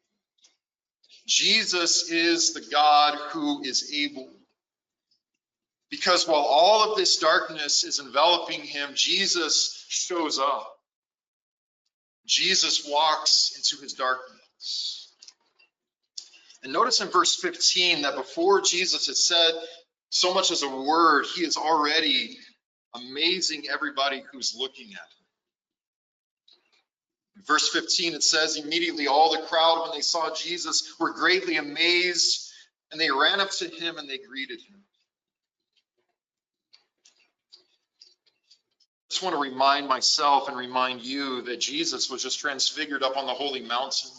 Jesus 1.26 2.10
is 2.10 2.54
the 2.54 2.66
God 2.72 3.18
who 3.32 3.64
is 3.64 3.92
able. 3.94 4.30
Because 5.90 6.28
while 6.28 6.42
all 6.42 6.92
of 6.92 6.98
this 6.98 7.18
darkness 7.18 7.84
is 7.84 8.00
enveloping 8.00 8.62
him, 8.62 8.92
Jesus 8.94 9.86
shows 9.88 10.38
up. 10.38 10.74
Jesus 12.26 12.86
walks 12.88 13.54
into 13.56 13.82
his 13.82 13.94
darkness. 13.94 15.14
And 16.64 16.74
notice 16.74 17.00
in 17.00 17.08
verse 17.08 17.36
15 17.36 18.02
that 18.02 18.16
before 18.16 18.62
Jesus 18.62 19.08
had 19.08 19.16
said 19.16 19.52
so 20.10 20.34
much 20.34 20.52
as 20.52 20.64
a 20.64 20.70
word, 20.70 21.26
he 21.36 21.46
is 21.46 21.56
already 21.56 22.38
amazing 22.94 23.64
everybody 23.72 24.24
who's 24.32 24.56
looking 24.58 24.88
at 24.88 25.00
him. 25.00 25.26
In 27.38 27.44
verse 27.44 27.70
15, 27.70 28.16
it 28.16 28.24
says, 28.24 28.58
Immediately 28.58 29.08
all 29.08 29.32
the 29.32 29.46
crowd, 29.48 29.84
when 29.84 29.92
they 29.92 30.02
saw 30.02 30.34
Jesus, 30.34 30.96
were 31.00 31.14
greatly 31.14 31.58
amazed, 31.58 32.52
and 32.92 33.00
they 33.00 33.12
ran 33.12 33.40
up 33.40 33.52
to 33.52 33.70
him 33.70 33.98
and 33.98 34.10
they 34.10 34.18
greeted 34.18 34.60
him. 34.60 34.84
Just 39.18 39.24
want 39.24 39.36
to 39.36 39.50
remind 39.50 39.88
myself 39.88 40.48
and 40.48 40.56
remind 40.56 41.02
you 41.02 41.42
that 41.42 41.60
Jesus 41.60 42.08
was 42.08 42.22
just 42.22 42.40
transfigured 42.40 43.02
up 43.02 43.18
on 43.18 43.26
the 43.26 43.34
holy 43.34 43.62
mountain, 43.62 44.12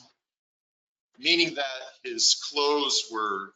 meaning 1.21 1.55
that 1.55 1.65
his 2.03 2.43
clothes 2.51 3.05
were 3.13 3.53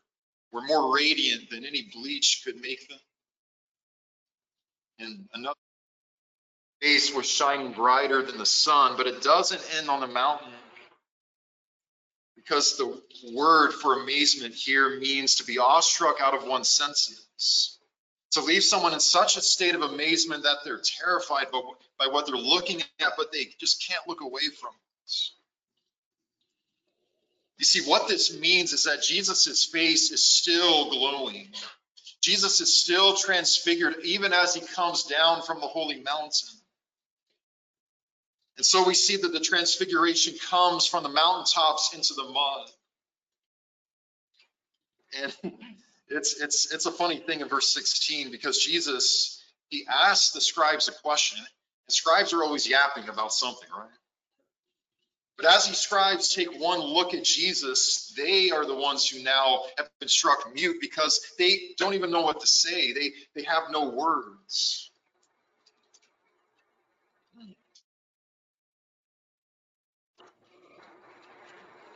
were 0.53 0.61
more 0.61 0.95
radiant 0.95 1.51
than 1.51 1.65
any 1.65 1.91
bleach 1.93 2.43
could 2.45 2.61
make 2.61 2.89
them. 2.89 2.99
And 5.01 5.29
another 5.35 5.59
face 6.81 7.13
was 7.13 7.29
shining 7.29 7.73
brighter 7.73 8.23
than 8.23 8.39
the 8.39 8.47
sun, 8.47 8.97
but 8.97 9.09
it 9.09 9.21
doesn't 9.23 9.63
end 9.79 9.91
on 9.91 9.99
the 9.99 10.07
mountain 10.07 10.53
because 12.37 12.77
the 12.77 13.03
word 13.35 13.73
for 13.73 14.01
amazement 14.01 14.55
here 14.55 15.01
means 15.01 15.37
to 15.37 15.45
be 15.45 15.59
awestruck 15.59 16.21
out 16.21 16.35
of 16.35 16.45
one's 16.45 16.69
senses. 16.69 17.72
To 18.33 18.41
leave 18.41 18.65
someone 18.65 18.95
in 18.95 19.01
such 19.01 19.37
a 19.37 19.43
state 19.43 19.75
of 19.75 19.83
amazement 19.83 20.45
that 20.45 20.59
they're 20.65 20.81
terrified 20.83 21.51
by, 21.53 21.61
by 21.99 22.07
what 22.07 22.27
they're 22.27 22.37
looking 22.37 22.81
at, 23.01 23.13
but 23.17 23.31
they 23.31 23.49
just 23.59 23.87
can't 23.87 24.09
look 24.09 24.23
away 24.23 24.49
from. 24.59 24.71
You 27.59 27.65
see, 27.65 27.89
what 27.89 28.09
this 28.09 28.39
means 28.39 28.73
is 28.73 28.85
that 28.85 29.03
Jesus' 29.03 29.67
face 29.67 30.11
is 30.11 30.25
still 30.25 30.91
glowing. 30.91 31.49
Jesus 32.23 32.61
is 32.61 32.83
still 32.83 33.15
transfigured 33.15 33.97
even 34.05 34.33
as 34.33 34.55
he 34.55 34.61
comes 34.61 35.05
down 35.05 35.43
from 35.43 35.61
the 35.61 35.67
holy 35.67 36.01
mountain. 36.01 36.49
And 38.57 38.65
so 38.65 38.87
we 38.87 38.95
see 38.95 39.17
that 39.17 39.33
the 39.33 39.41
transfiguration 39.41 40.35
comes 40.49 40.87
from 40.87 41.03
the 41.03 41.09
mountaintops 41.09 41.95
into 41.95 42.15
the 42.15 42.25
mud. 42.25 42.71
And 45.23 45.53
it's 46.13 46.41
it's 46.41 46.73
it's 46.73 46.87
a 46.87 46.93
funny 46.93 47.19
thing 47.19 47.41
in 47.41 47.49
verse 47.49 47.73
16 47.73 48.31
because 48.31 48.59
Jesus 48.59 49.43
he 49.69 49.87
asks 49.91 50.33
the 50.33 50.41
scribes 50.41 50.89
a 50.89 50.93
question. 50.93 51.39
And 51.39 51.93
scribes 51.93 52.33
are 52.33 52.45
always 52.45 52.69
yapping 52.69 53.09
about 53.09 53.33
something, 53.33 53.69
right? 53.77 53.89
But 55.39 55.47
as 55.47 55.67
these 55.67 55.79
scribes 55.79 56.35
take 56.35 56.61
one 56.61 56.79
look 56.79 57.15
at 57.15 57.25
Jesus, 57.25 58.13
they 58.17 58.51
are 58.51 58.67
the 58.67 58.77
ones 58.77 59.09
who 59.09 59.23
now 59.23 59.63
have 59.79 59.89
been 59.99 60.09
struck 60.09 60.55
mute 60.55 60.77
because 60.81 61.21
they 61.39 61.71
don't 61.79 61.95
even 61.95 62.11
know 62.11 62.21
what 62.21 62.41
to 62.41 62.47
say. 62.47 62.93
They, 62.93 63.13
they 63.35 63.43
have 63.45 63.65
no 63.71 63.89
words. 63.89 64.91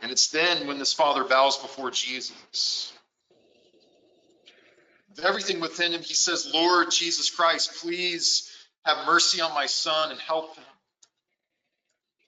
And 0.03 0.11
it's 0.11 0.29
then 0.29 0.67
when 0.67 0.79
this 0.79 0.93
father 0.93 1.25
bows 1.25 1.59
before 1.59 1.91
Jesus. 1.91 2.96
Everything 5.23 5.61
within 5.61 5.93
him, 5.93 6.03
he 6.03 6.15
says, 6.15 6.51
Lord 6.53 6.91
Jesus 6.91 7.31
Christ, 7.31 7.83
please 7.83 8.51
have 8.85 9.07
mercy 9.07 9.41
on 9.41 9.55
my 9.55 9.67
son 9.67 10.11
and 10.11 10.21
help 10.21 10.55
him. 10.57 10.65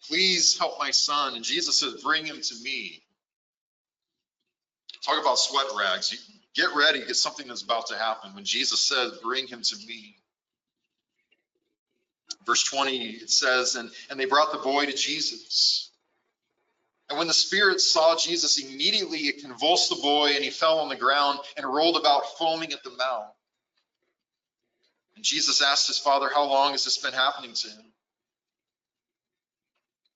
Please 0.08 0.58
help 0.58 0.78
my 0.78 0.90
son. 0.90 1.34
And 1.34 1.44
Jesus 1.44 1.80
says, 1.80 2.02
Bring 2.02 2.24
him 2.24 2.40
to 2.40 2.54
me. 2.62 3.02
Talk 5.04 5.20
about 5.20 5.38
sweat 5.38 5.66
rags. 5.78 6.12
You 6.12 6.18
get 6.54 6.74
ready 6.74 7.00
because 7.00 7.20
something 7.20 7.48
is 7.50 7.62
about 7.62 7.88
to 7.88 7.96
happen. 7.96 8.34
When 8.34 8.44
Jesus 8.44 8.80
says, 8.80 9.12
Bring 9.22 9.46
him 9.46 9.62
to 9.62 9.76
me. 9.86 10.16
Verse 12.46 12.64
20, 12.64 13.10
it 13.10 13.30
says, 13.30 13.76
and, 13.76 13.90
and 14.10 14.18
they 14.18 14.24
brought 14.24 14.52
the 14.52 14.58
boy 14.58 14.86
to 14.86 14.92
Jesus. 14.92 15.87
And 17.08 17.18
when 17.18 17.28
the 17.28 17.34
spirit 17.34 17.80
saw 17.80 18.16
Jesus, 18.16 18.58
immediately 18.58 19.20
it 19.20 19.40
convulsed 19.40 19.88
the 19.88 19.96
boy, 19.96 20.32
and 20.34 20.44
he 20.44 20.50
fell 20.50 20.80
on 20.80 20.88
the 20.88 20.96
ground 20.96 21.38
and 21.56 21.66
rolled 21.66 21.96
about, 21.96 22.36
foaming 22.38 22.72
at 22.72 22.82
the 22.82 22.90
mouth. 22.90 23.32
And 25.16 25.24
Jesus 25.24 25.62
asked 25.62 25.86
his 25.86 25.98
father, 25.98 26.28
How 26.32 26.44
long 26.44 26.72
has 26.72 26.84
this 26.84 26.98
been 26.98 27.14
happening 27.14 27.54
to 27.54 27.68
him? 27.68 27.84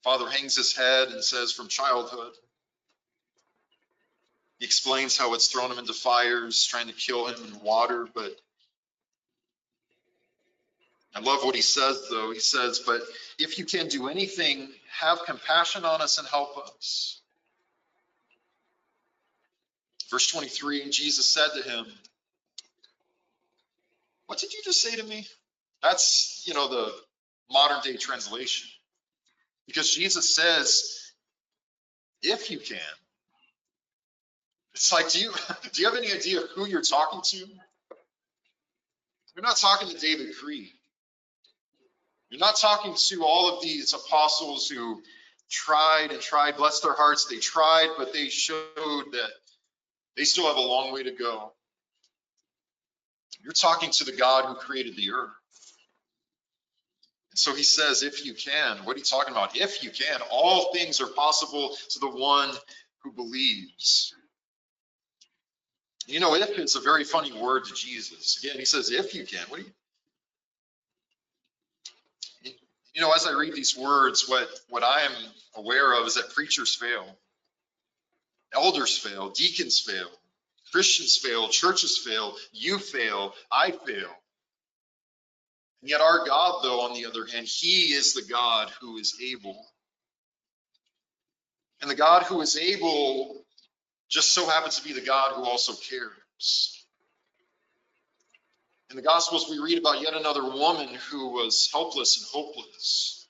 Father 0.04 0.28
hangs 0.28 0.56
his 0.56 0.76
head 0.76 1.08
and 1.08 1.24
says, 1.24 1.52
From 1.52 1.68
childhood. 1.68 2.32
He 4.58 4.66
explains 4.66 5.16
how 5.16 5.34
it's 5.34 5.48
thrown 5.48 5.72
him 5.72 5.78
into 5.78 5.92
fires, 5.92 6.64
trying 6.64 6.88
to 6.88 6.92
kill 6.92 7.26
him 7.26 7.42
in 7.44 7.60
water. 7.62 8.06
But 8.14 8.36
I 11.14 11.20
love 11.20 11.44
what 11.44 11.56
he 11.56 11.62
says, 11.62 12.06
though. 12.10 12.30
He 12.32 12.38
says, 12.38 12.78
But 12.78 13.00
if 13.38 13.58
you 13.58 13.64
can 13.64 13.88
do 13.88 14.08
anything, 14.08 14.68
have 15.00 15.24
compassion 15.24 15.84
on 15.84 16.00
us 16.00 16.18
and 16.18 16.28
help 16.28 16.56
us. 16.58 17.20
Verse 20.10 20.26
23 20.28 20.82
And 20.82 20.92
Jesus 20.92 21.28
said 21.28 21.48
to 21.56 21.68
him, 21.68 21.86
What 24.26 24.38
did 24.38 24.52
you 24.52 24.60
just 24.64 24.80
say 24.82 24.96
to 24.96 25.02
me? 25.02 25.26
That's, 25.82 26.44
you 26.46 26.54
know, 26.54 26.68
the 26.68 26.92
modern 27.50 27.80
day 27.82 27.96
translation. 27.96 28.68
Because 29.66 29.94
Jesus 29.94 30.34
says, 30.34 31.12
if 32.22 32.50
you 32.50 32.58
can. 32.58 32.78
It's 34.74 34.92
like, 34.92 35.10
do 35.10 35.20
you 35.20 35.32
do 35.72 35.82
you 35.82 35.88
have 35.88 35.96
any 35.96 36.12
idea 36.12 36.40
who 36.54 36.66
you're 36.66 36.82
talking 36.82 37.20
to? 37.22 37.46
You're 39.34 39.42
not 39.42 39.56
talking 39.56 39.88
to 39.88 39.98
David 39.98 40.34
Creed. 40.36 40.70
You're 42.32 42.38
not 42.38 42.56
talking 42.56 42.94
to 42.96 43.24
all 43.24 43.54
of 43.54 43.62
these 43.62 43.92
apostles 43.92 44.66
who 44.66 45.02
tried 45.50 46.12
and 46.12 46.20
tried, 46.22 46.56
bless 46.56 46.80
their 46.80 46.94
hearts, 46.94 47.26
they 47.26 47.36
tried, 47.36 47.90
but 47.98 48.14
they 48.14 48.30
showed 48.30 48.64
that 49.12 49.30
they 50.16 50.24
still 50.24 50.46
have 50.46 50.56
a 50.56 50.60
long 50.60 50.94
way 50.94 51.02
to 51.02 51.10
go. 51.10 51.52
You're 53.44 53.52
talking 53.52 53.90
to 53.90 54.04
the 54.04 54.16
God 54.16 54.46
who 54.46 54.54
created 54.54 54.96
the 54.96 55.12
earth. 55.12 55.28
And 57.32 57.38
so 57.38 57.54
he 57.54 57.62
says, 57.62 58.02
if 58.02 58.24
you 58.24 58.32
can, 58.32 58.78
what 58.86 58.96
are 58.96 58.98
you 58.98 59.04
talking 59.04 59.32
about? 59.32 59.54
If 59.54 59.84
you 59.84 59.90
can, 59.90 60.22
all 60.30 60.72
things 60.72 61.02
are 61.02 61.08
possible 61.08 61.76
to 61.90 61.98
the 61.98 62.08
one 62.08 62.50
who 63.02 63.12
believes. 63.12 64.14
You 66.06 66.18
know, 66.18 66.34
if 66.34 66.58
is 66.58 66.76
a 66.76 66.80
very 66.80 67.04
funny 67.04 67.32
word 67.38 67.66
to 67.66 67.74
Jesus. 67.74 68.42
Again, 68.42 68.58
he 68.58 68.64
says, 68.64 68.90
if 68.90 69.14
you 69.14 69.26
can. 69.26 69.44
What 69.50 69.60
do 69.60 69.66
you? 69.66 69.72
You 72.94 73.00
know, 73.00 73.12
as 73.12 73.26
I 73.26 73.32
read 73.32 73.54
these 73.54 73.76
words, 73.76 74.28
what, 74.28 74.48
what 74.68 74.82
I 74.82 75.02
am 75.02 75.12
aware 75.56 75.98
of 75.98 76.06
is 76.06 76.14
that 76.16 76.34
preachers 76.34 76.74
fail, 76.74 77.06
elders 78.54 78.96
fail, 78.98 79.30
deacons 79.30 79.80
fail, 79.80 80.08
Christians 80.72 81.16
fail, 81.16 81.48
churches 81.48 81.98
fail, 81.98 82.34
you 82.52 82.78
fail, 82.78 83.34
I 83.50 83.70
fail. 83.70 84.10
And 85.80 85.90
yet, 85.90 86.00
our 86.00 86.26
God, 86.26 86.60
though, 86.62 86.82
on 86.82 86.94
the 86.94 87.06
other 87.06 87.26
hand, 87.26 87.46
He 87.46 87.92
is 87.92 88.14
the 88.14 88.22
God 88.30 88.70
who 88.80 88.98
is 88.98 89.18
able. 89.22 89.66
And 91.80 91.90
the 91.90 91.96
God 91.96 92.22
who 92.22 92.40
is 92.40 92.56
able 92.56 93.44
just 94.08 94.32
so 94.32 94.46
happens 94.46 94.76
to 94.76 94.84
be 94.84 94.92
the 94.92 95.00
God 95.00 95.34
who 95.34 95.44
also 95.44 95.72
cares. 95.74 96.81
In 98.92 98.96
the 98.96 99.02
Gospels, 99.02 99.48
we 99.48 99.58
read 99.58 99.78
about 99.78 100.02
yet 100.02 100.12
another 100.12 100.44
woman 100.44 100.86
who 101.10 101.30
was 101.30 101.70
helpless 101.72 102.18
and 102.18 102.26
hopeless. 102.30 103.26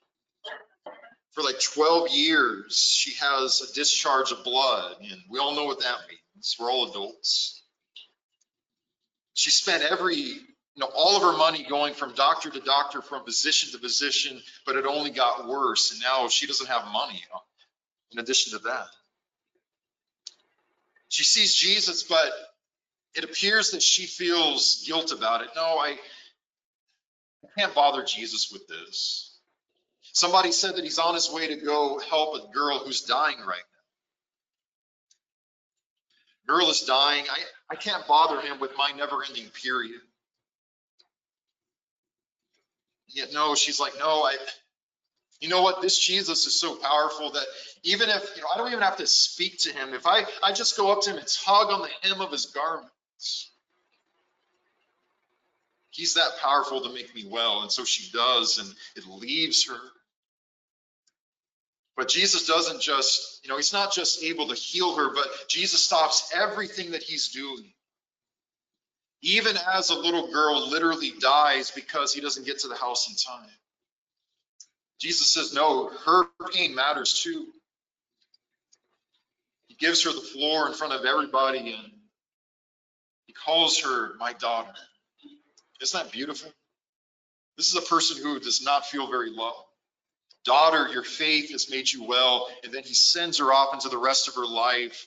For 1.31 1.44
like 1.44 1.61
12 1.61 2.11
years, 2.11 2.77
she 2.77 3.14
has 3.25 3.61
a 3.61 3.72
discharge 3.72 4.33
of 4.33 4.42
blood, 4.42 4.96
and 5.01 5.20
we 5.31 5.38
all 5.38 5.55
know 5.55 5.66
what 5.66 5.79
that 5.79 5.98
means. 6.09 6.57
We're 6.59 6.68
all 6.68 6.90
adults. 6.90 7.62
She 9.35 9.53
spent 9.53 9.85
every 9.85 10.16
you 10.16 10.40
know, 10.79 10.90
all 10.96 11.16
of 11.16 11.22
her 11.22 11.38
money 11.38 11.64
going 11.68 11.94
from 11.94 12.12
doctor 12.14 12.51
to 12.51 12.59
doctor, 12.59 13.01
from 13.01 13.25
physician 13.25 13.70
to 13.70 13.79
physician, 13.79 14.42
but 14.66 14.75
it 14.75 14.85
only 14.85 15.11
got 15.11 15.46
worse. 15.46 15.92
And 15.92 16.01
now 16.01 16.27
she 16.27 16.48
doesn't 16.48 16.66
have 16.66 16.92
money 16.92 17.22
in 18.11 18.18
addition 18.18 18.59
to 18.59 18.64
that. 18.64 18.88
She 21.09 21.22
sees 21.22 21.55
Jesus, 21.55 22.03
but 22.03 22.33
it 23.14 23.25
appears 23.25 23.70
that 23.72 23.83
she 23.83 24.07
feels 24.07 24.85
guilt 24.87 25.12
about 25.12 25.42
it. 25.42 25.48
No, 25.55 25.62
I, 25.62 25.96
I 27.44 27.48
can't 27.59 27.75
bother 27.75 28.05
Jesus 28.05 28.51
with 28.53 28.66
this. 28.68 29.38
Somebody 30.12 30.53
said 30.53 30.77
that 30.77 30.85
he's 30.85 30.98
on 30.98 31.14
his 31.14 31.31
way 31.33 31.48
to 31.48 31.57
go 31.57 31.98
help 31.98 32.37
a 32.37 32.53
girl 32.53 32.79
who's 32.79 33.03
dying 33.03 33.38
right 33.38 33.62
now. 36.48 36.55
Girl 36.55 36.68
is 36.70 36.81
dying. 36.81 37.25
I, 37.31 37.38
I 37.70 37.77
can't 37.77 38.07
bother 38.07 38.40
him 38.40 38.61
with 38.61 38.72
my 38.77 38.92
never 38.96 39.22
ending 39.27 39.48
period. 39.62 40.01
Yet 43.09 43.33
no, 43.33 43.55
she's 43.55 43.79
like, 43.79 43.92
no, 43.98 44.22
I, 44.22 44.37
you 45.40 45.48
know 45.48 45.62
what? 45.62 45.83
This 45.83 45.98
Jesus 45.98 46.46
is 46.46 46.59
so 46.59 46.77
powerful 46.77 47.33
that 47.33 47.46
even 47.83 48.09
if, 48.09 48.37
you 48.37 48.42
know, 48.42 48.48
I 48.55 48.59
don't 48.59 48.68
even 48.68 48.81
have 48.81 48.98
to 48.98 49.07
speak 49.07 49.59
to 49.61 49.72
him. 49.72 49.92
If 49.94 50.07
I, 50.07 50.25
I 50.42 50.53
just 50.53 50.77
go 50.77 50.92
up 50.92 51.03
to 51.03 51.11
him 51.11 51.18
and 51.18 51.27
tug 51.27 51.70
on 51.70 51.83
the 51.83 52.09
hem 52.09 52.20
of 52.20 52.31
his 52.31 52.46
garments, 53.23 53.51
he's 55.91 56.15
that 56.15 56.39
powerful 56.41 56.83
to 56.83 56.93
make 56.93 57.15
me 57.15 57.27
well. 57.29 57.63
And 57.63 57.71
so 57.73 57.85
she 57.85 58.11
does, 58.13 58.59
and 58.59 58.75
it 58.97 59.07
leaves 59.07 59.69
her. 59.69 59.81
But 61.97 62.09
Jesus 62.09 62.47
doesn't 62.47 62.81
just, 62.81 63.41
you 63.45 63.51
know, 63.51 63.57
he's 63.57 63.73
not 63.75 63.93
just 63.93 64.23
able 64.23 64.49
to 64.49 64.55
heal 64.55 64.97
her, 64.97 65.15
but 65.15 65.27
Jesus 65.49 65.83
stops 65.83 66.33
everything 66.35 66.93
that 66.93 67.03
he's 67.03 67.29
doing 67.29 67.73
even 69.23 69.57
as 69.75 69.91
a 69.91 69.99
little 69.99 70.33
girl 70.33 70.69
literally 70.69 71.13
dies 71.21 71.71
because 71.71 72.13
he 72.13 72.21
doesn't 72.21 72.47
get 72.47 72.59
to 72.61 72.69
the 72.69 72.77
house 72.77 73.09
in 73.09 73.15
time. 73.15 73.51
Jesus 74.99 75.29
says, 75.29 75.55
no, 75.55 75.91
her 76.07 76.25
pain 76.53 76.75
matters 76.75 77.23
too. 77.23 77.47
He 79.69 79.75
gives 79.75 80.05
her 80.05 80.13
the 80.13 80.21
floor 80.21 80.67
in 80.67 80.75
front 80.75 80.93
of 80.93 81.05
everybody 81.05 81.73
and 81.73 81.93
calls 83.33 83.81
her 83.81 84.14
my 84.18 84.33
daughter. 84.35 84.73
Isn't 85.81 86.03
that 86.03 86.12
beautiful? 86.12 86.51
This 87.57 87.68
is 87.68 87.77
a 87.77 87.83
person 87.83 88.23
who 88.23 88.40
does 88.40 88.62
not 88.62 88.87
feel 88.87 89.11
very 89.11 89.31
loved. 89.31 89.66
Daughter, 90.45 90.88
your 90.92 91.05
faith 91.05 91.51
has 91.53 91.71
made 91.71 91.90
you 91.90 92.05
well. 92.05 92.49
And 92.64 92.73
then 92.73 92.83
he 92.83 92.95
sends 92.95 93.38
her 93.38 93.53
off 93.53 93.75
into 93.75 93.88
the 93.88 93.99
rest 93.99 94.29
of 94.29 94.35
her 94.35 94.47
life 94.47 95.07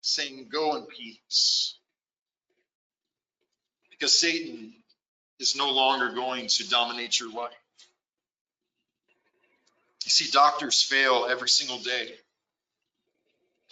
saying, 0.00 0.48
Go 0.50 0.76
in 0.76 0.86
peace 0.86 1.76
because 3.90 4.18
Satan 4.18 4.74
is 5.40 5.56
no 5.56 5.70
longer 5.70 6.14
going 6.14 6.48
to 6.48 6.68
dominate 6.68 7.18
your 7.18 7.32
life. 7.32 7.52
You 10.04 10.10
see, 10.10 10.30
doctors 10.30 10.82
fail 10.82 11.26
every 11.28 11.48
single 11.48 11.78
day. 11.78 12.14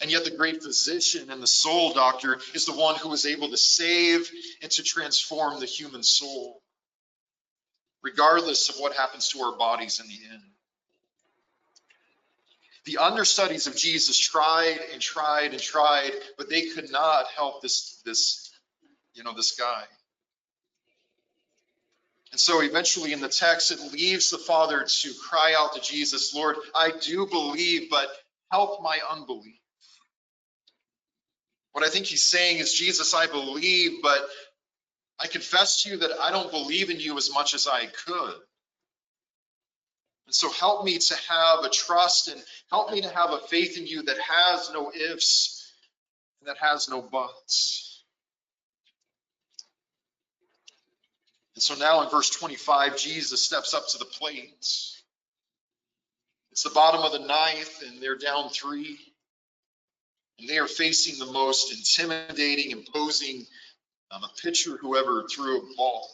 And 0.01 0.11
yet, 0.11 0.25
the 0.25 0.31
great 0.31 0.61
physician 0.61 1.29
and 1.29 1.41
the 1.41 1.47
soul 1.47 1.93
doctor 1.93 2.39
is 2.53 2.65
the 2.65 2.75
one 2.75 2.95
who 2.95 3.13
is 3.13 3.25
able 3.25 3.49
to 3.49 3.57
save 3.57 4.29
and 4.61 4.69
to 4.71 4.83
transform 4.83 5.59
the 5.59 5.65
human 5.65 6.03
soul, 6.03 6.61
regardless 8.03 8.69
of 8.69 8.75
what 8.75 8.93
happens 8.93 9.29
to 9.29 9.39
our 9.39 9.57
bodies 9.57 10.01
in 10.01 10.07
the 10.07 10.33
end. 10.33 10.43
The 12.85 12.97
understudies 12.97 13.67
of 13.67 13.75
Jesus 13.75 14.17
tried 14.17 14.79
and 14.91 15.01
tried 15.01 15.53
and 15.53 15.61
tried, 15.61 16.11
but 16.37 16.49
they 16.49 16.67
could 16.67 16.91
not 16.91 17.25
help 17.35 17.61
this, 17.61 18.01
this, 18.05 18.51
you 19.13 19.23
know, 19.23 19.33
this 19.33 19.55
guy. 19.55 19.83
And 22.31 22.39
so 22.39 22.61
eventually 22.61 23.13
in 23.13 23.21
the 23.21 23.29
text, 23.29 23.71
it 23.71 23.93
leaves 23.93 24.29
the 24.29 24.37
father 24.37 24.83
to 24.83 25.13
cry 25.13 25.55
out 25.57 25.73
to 25.75 25.81
Jesus, 25.81 26.35
Lord, 26.35 26.57
I 26.75 26.91
do 26.99 27.25
believe, 27.25 27.89
but 27.89 28.09
help 28.51 28.83
my 28.83 28.99
unbelief. 29.09 29.55
What 31.75 31.83
I 31.83 31.89
think 31.89 32.05
he's 32.05 32.23
saying 32.23 32.59
is, 32.59 32.71
Jesus, 32.73 33.13
I 33.13 33.27
believe, 33.27 34.01
but 34.01 34.25
I 35.19 35.27
confess 35.27 35.83
to 35.83 35.89
you 35.89 35.97
that 35.97 36.11
I 36.21 36.31
don't 36.31 36.49
believe 36.49 36.89
in 36.89 37.01
you 37.01 37.17
as 37.17 37.29
much 37.33 37.53
as 37.53 37.67
I 37.67 37.87
could. 37.87 38.35
And 40.25 40.33
so 40.33 40.49
help 40.51 40.85
me 40.85 40.97
to 40.97 41.15
have 41.27 41.65
a 41.65 41.69
trust 41.69 42.29
and 42.29 42.41
help 42.71 42.93
me 42.93 43.01
to 43.01 43.09
have 43.09 43.31
a 43.31 43.39
faith 43.39 43.77
in 43.77 43.87
you 43.87 44.03
that 44.03 44.15
has 44.17 44.71
no 44.71 44.89
ifs 44.93 45.69
and 46.39 46.47
that 46.47 46.55
has 46.59 46.87
no 46.87 47.01
buts. 47.01 48.05
And 51.55 51.61
so 51.61 51.75
now 51.75 52.03
in 52.03 52.09
verse 52.09 52.29
25, 52.29 52.95
Jesus 52.97 53.41
steps 53.41 53.73
up 53.73 53.89
to 53.89 53.97
the 53.97 54.05
plate. 54.05 54.55
It's 56.53 56.63
the 56.63 56.69
bottom 56.69 57.01
of 57.01 57.11
the 57.11 57.27
ninth, 57.27 57.83
and 57.85 58.01
they're 58.01 58.17
down 58.17 58.49
three. 58.49 58.97
And 60.39 60.49
they 60.49 60.57
are 60.57 60.67
facing 60.67 61.17
the 61.17 61.31
most 61.31 61.71
intimidating, 61.71 62.71
imposing 62.71 63.45
um, 64.11 64.23
a 64.23 64.29
pitcher 64.41 64.77
who 64.77 64.97
ever 64.97 65.25
threw 65.27 65.59
a 65.59 65.75
ball. 65.75 66.09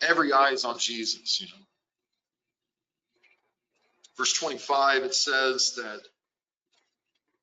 Every 0.00 0.32
eye 0.32 0.50
is 0.50 0.64
on 0.64 0.78
Jesus, 0.78 1.40
you 1.40 1.46
know. 1.46 1.64
Verse 4.16 4.32
25, 4.34 5.04
it 5.04 5.14
says 5.14 5.74
that, 5.76 6.00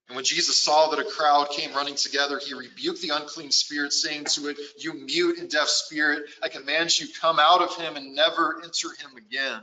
and 0.08 0.16
when 0.16 0.26
Jesus 0.26 0.58
saw 0.58 0.90
that 0.90 1.00
a 1.00 1.04
crowd 1.04 1.50
came 1.52 1.74
running 1.74 1.96
together, 1.96 2.40
he 2.40 2.54
rebuked 2.54 3.02
the 3.02 3.10
unclean 3.10 3.52
spirit, 3.52 3.94
saying 3.94 4.26
to 4.26 4.48
it, 4.50 4.58
You 4.80 4.94
mute 4.94 5.38
and 5.38 5.50
deaf 5.50 5.68
spirit, 5.68 6.24
I 6.42 6.50
command 6.50 7.00
you, 7.00 7.08
come 7.22 7.40
out 7.40 7.62
of 7.62 7.76
him 7.76 7.96
and 7.96 8.16
never 8.16 8.60
enter 8.64 8.90
him 9.00 9.18
again. 9.18 9.62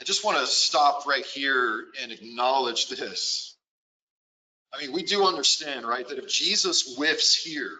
I 0.00 0.04
just 0.04 0.24
want 0.24 0.38
to 0.38 0.46
stop 0.46 1.06
right 1.06 1.24
here 1.24 1.84
and 2.02 2.10
acknowledge 2.10 2.88
this. 2.88 3.56
I 4.72 4.80
mean, 4.80 4.92
we 4.92 5.04
do 5.04 5.24
understand, 5.24 5.86
right, 5.86 6.06
that 6.08 6.18
if 6.18 6.28
Jesus 6.28 6.96
whiffs 6.96 7.34
here, 7.34 7.70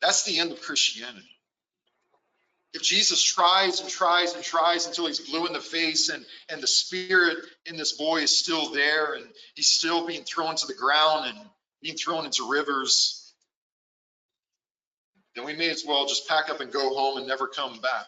that's 0.00 0.24
the 0.24 0.38
end 0.38 0.52
of 0.52 0.62
Christianity. 0.62 1.28
If 2.72 2.82
Jesus 2.82 3.22
tries 3.22 3.80
and 3.80 3.88
tries 3.88 4.34
and 4.34 4.44
tries 4.44 4.86
until 4.86 5.06
he's 5.06 5.20
blue 5.20 5.46
in 5.46 5.52
the 5.52 5.60
face 5.60 6.10
and, 6.10 6.24
and 6.48 6.62
the 6.62 6.66
spirit 6.66 7.38
in 7.66 7.76
this 7.76 7.92
boy 7.92 8.18
is 8.18 8.36
still 8.36 8.70
there 8.72 9.14
and 9.14 9.26
he's 9.54 9.68
still 9.68 10.06
being 10.06 10.24
thrown 10.24 10.54
to 10.54 10.66
the 10.66 10.74
ground 10.74 11.26
and 11.26 11.38
being 11.82 11.96
thrown 11.96 12.24
into 12.24 12.50
rivers, 12.50 13.32
then 15.34 15.44
we 15.44 15.54
may 15.54 15.70
as 15.70 15.84
well 15.86 16.06
just 16.06 16.28
pack 16.28 16.50
up 16.50 16.60
and 16.60 16.72
go 16.72 16.94
home 16.94 17.18
and 17.18 17.26
never 17.26 17.46
come 17.46 17.80
back. 17.80 18.06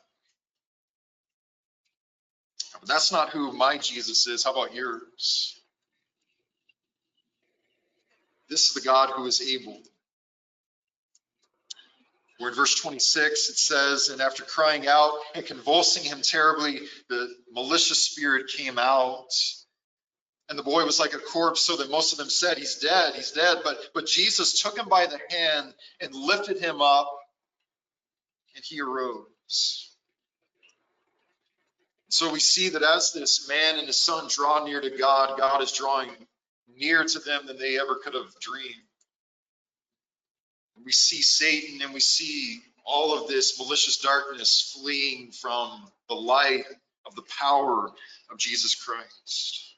But 2.80 2.88
that's 2.88 3.12
not 3.12 3.30
who 3.30 3.52
my 3.52 3.78
Jesus 3.78 4.26
is. 4.26 4.44
How 4.44 4.52
about 4.52 4.74
yours? 4.74 5.60
This 8.48 8.68
is 8.68 8.74
the 8.74 8.80
God 8.80 9.10
who 9.10 9.26
is 9.26 9.40
able. 9.40 9.78
Where 12.38 12.50
in 12.50 12.56
verse 12.56 12.74
26 12.74 13.50
it 13.50 13.58
says, 13.58 14.08
And 14.08 14.22
after 14.22 14.42
crying 14.44 14.88
out 14.88 15.12
and 15.34 15.44
convulsing 15.44 16.04
him 16.04 16.22
terribly, 16.22 16.80
the 17.08 17.28
malicious 17.52 18.04
spirit 18.06 18.48
came 18.48 18.78
out. 18.78 19.28
And 20.48 20.58
the 20.58 20.64
boy 20.64 20.84
was 20.84 20.98
like 20.98 21.12
a 21.12 21.18
corpse, 21.18 21.60
so 21.60 21.76
that 21.76 21.90
most 21.90 22.12
of 22.12 22.18
them 22.18 22.30
said, 22.30 22.58
He's 22.58 22.76
dead, 22.76 23.14
he's 23.14 23.30
dead. 23.30 23.58
But, 23.62 23.78
but 23.94 24.06
Jesus 24.06 24.60
took 24.62 24.76
him 24.76 24.88
by 24.88 25.06
the 25.06 25.20
hand 25.28 25.72
and 26.00 26.12
lifted 26.14 26.58
him 26.58 26.82
up, 26.82 27.08
and 28.56 28.64
he 28.64 28.80
arose. 28.80 29.89
So 32.10 32.32
we 32.32 32.40
see 32.40 32.70
that 32.70 32.82
as 32.82 33.12
this 33.12 33.48
man 33.48 33.78
and 33.78 33.86
his 33.86 33.96
son 33.96 34.26
draw 34.28 34.64
near 34.64 34.80
to 34.80 34.90
God, 34.90 35.38
God 35.38 35.62
is 35.62 35.70
drawing 35.70 36.10
near 36.76 37.04
to 37.04 37.18
them 37.20 37.46
than 37.46 37.56
they 37.56 37.78
ever 37.78 37.94
could 38.02 38.14
have 38.14 38.34
dreamed. 38.40 38.74
We 40.84 40.90
see 40.90 41.22
Satan 41.22 41.82
and 41.82 41.94
we 41.94 42.00
see 42.00 42.62
all 42.84 43.16
of 43.16 43.28
this 43.28 43.60
malicious 43.60 43.98
darkness 43.98 44.76
fleeing 44.76 45.30
from 45.30 45.88
the 46.08 46.16
light 46.16 46.64
of 47.06 47.14
the 47.14 47.22
power 47.38 47.92
of 48.30 48.38
Jesus 48.38 48.74
Christ. 48.74 49.74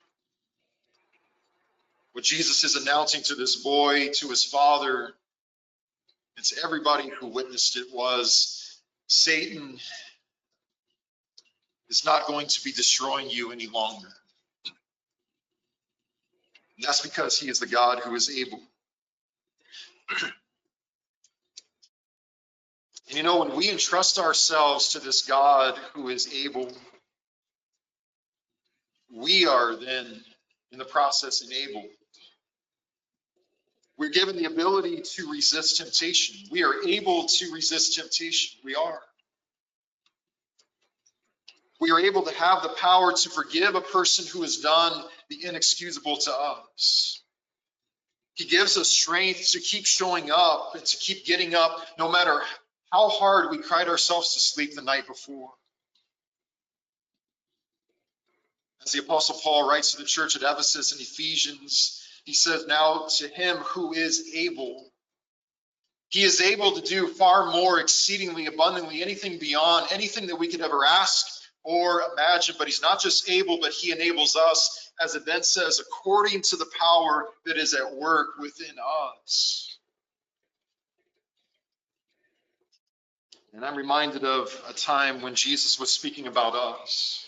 What 2.12 2.24
Jesus 2.24 2.64
is 2.64 2.76
announcing 2.76 3.22
to 3.24 3.34
this 3.34 3.56
boy, 3.56 4.08
to 4.08 4.28
his 4.30 4.44
father, 4.44 5.12
and 6.38 6.46
to 6.46 6.56
everybody 6.64 7.10
who 7.10 7.26
witnessed 7.26 7.76
it 7.76 7.88
was 7.92 8.80
Satan 9.06 9.78
is 11.92 12.06
not 12.06 12.26
going 12.26 12.46
to 12.46 12.64
be 12.64 12.72
destroying 12.72 13.28
you 13.28 13.52
any 13.52 13.66
longer. 13.66 14.08
And 16.76 16.86
that's 16.86 17.02
because 17.02 17.38
he 17.38 17.50
is 17.50 17.60
the 17.60 17.66
God 17.66 17.98
who 17.98 18.14
is 18.14 18.30
able. 18.30 18.60
and 20.22 20.32
you 23.10 23.22
know, 23.22 23.40
when 23.40 23.54
we 23.54 23.70
entrust 23.70 24.18
ourselves 24.18 24.92
to 24.92 25.00
this 25.00 25.20
God 25.20 25.76
who 25.92 26.08
is 26.08 26.32
able, 26.32 26.72
we 29.14 29.46
are 29.46 29.76
then 29.76 30.24
in 30.72 30.78
the 30.78 30.86
process 30.86 31.42
enabled. 31.42 31.90
We're 33.98 34.08
given 34.08 34.36
the 34.36 34.46
ability 34.46 35.02
to 35.16 35.30
resist 35.30 35.76
temptation. 35.76 36.48
We 36.50 36.64
are 36.64 36.72
able 36.88 37.26
to 37.26 37.52
resist 37.52 37.96
temptation. 37.96 38.58
We 38.64 38.76
are 38.76 38.98
we 41.82 41.90
are 41.90 41.98
able 41.98 42.22
to 42.22 42.34
have 42.34 42.62
the 42.62 42.68
power 42.68 43.12
to 43.12 43.28
forgive 43.28 43.74
a 43.74 43.80
person 43.80 44.24
who 44.26 44.42
has 44.42 44.58
done 44.58 44.92
the 45.28 45.44
inexcusable 45.44 46.16
to 46.16 46.32
us. 46.32 47.20
He 48.34 48.44
gives 48.44 48.76
us 48.76 48.88
strength 48.88 49.50
to 49.50 49.58
keep 49.58 49.84
showing 49.84 50.30
up 50.30 50.76
and 50.76 50.84
to 50.86 50.96
keep 50.96 51.26
getting 51.26 51.56
up 51.56 51.76
no 51.98 52.08
matter 52.08 52.40
how 52.92 53.08
hard 53.08 53.50
we 53.50 53.58
cried 53.58 53.88
ourselves 53.88 54.34
to 54.34 54.38
sleep 54.38 54.76
the 54.76 54.82
night 54.82 55.08
before. 55.08 55.50
As 58.84 58.92
the 58.92 59.00
Apostle 59.00 59.40
Paul 59.42 59.68
writes 59.68 59.90
to 59.92 59.98
the 59.98 60.04
church 60.04 60.36
at 60.36 60.42
Ephesus 60.42 60.92
in 60.92 61.00
Ephesians, 61.00 62.00
he 62.24 62.32
says, 62.32 62.64
Now 62.64 63.08
to 63.18 63.26
him 63.26 63.56
who 63.56 63.92
is 63.92 64.32
able, 64.36 64.88
he 66.10 66.22
is 66.22 66.40
able 66.40 66.76
to 66.76 66.80
do 66.80 67.08
far 67.08 67.50
more 67.50 67.80
exceedingly 67.80 68.46
abundantly, 68.46 69.02
anything 69.02 69.38
beyond 69.38 69.88
anything 69.90 70.28
that 70.28 70.38
we 70.38 70.46
could 70.46 70.60
ever 70.60 70.84
ask 70.84 71.41
or 71.64 72.02
imagine, 72.12 72.56
but 72.58 72.66
he's 72.66 72.82
not 72.82 73.00
just 73.00 73.28
able, 73.30 73.58
but 73.60 73.72
he 73.72 73.92
enables 73.92 74.36
us, 74.36 74.92
as 75.00 75.14
it 75.14 75.24
then 75.24 75.42
says, 75.42 75.80
according 75.80 76.42
to 76.42 76.56
the 76.56 76.66
power 76.78 77.28
that 77.46 77.56
is 77.56 77.74
at 77.74 77.94
work 77.94 78.38
within 78.38 78.74
us. 79.10 79.78
And 83.54 83.64
I'm 83.64 83.76
reminded 83.76 84.24
of 84.24 84.48
a 84.68 84.72
time 84.72 85.20
when 85.20 85.34
Jesus 85.34 85.78
was 85.78 85.90
speaking 85.90 86.26
about 86.26 86.54
us, 86.54 87.26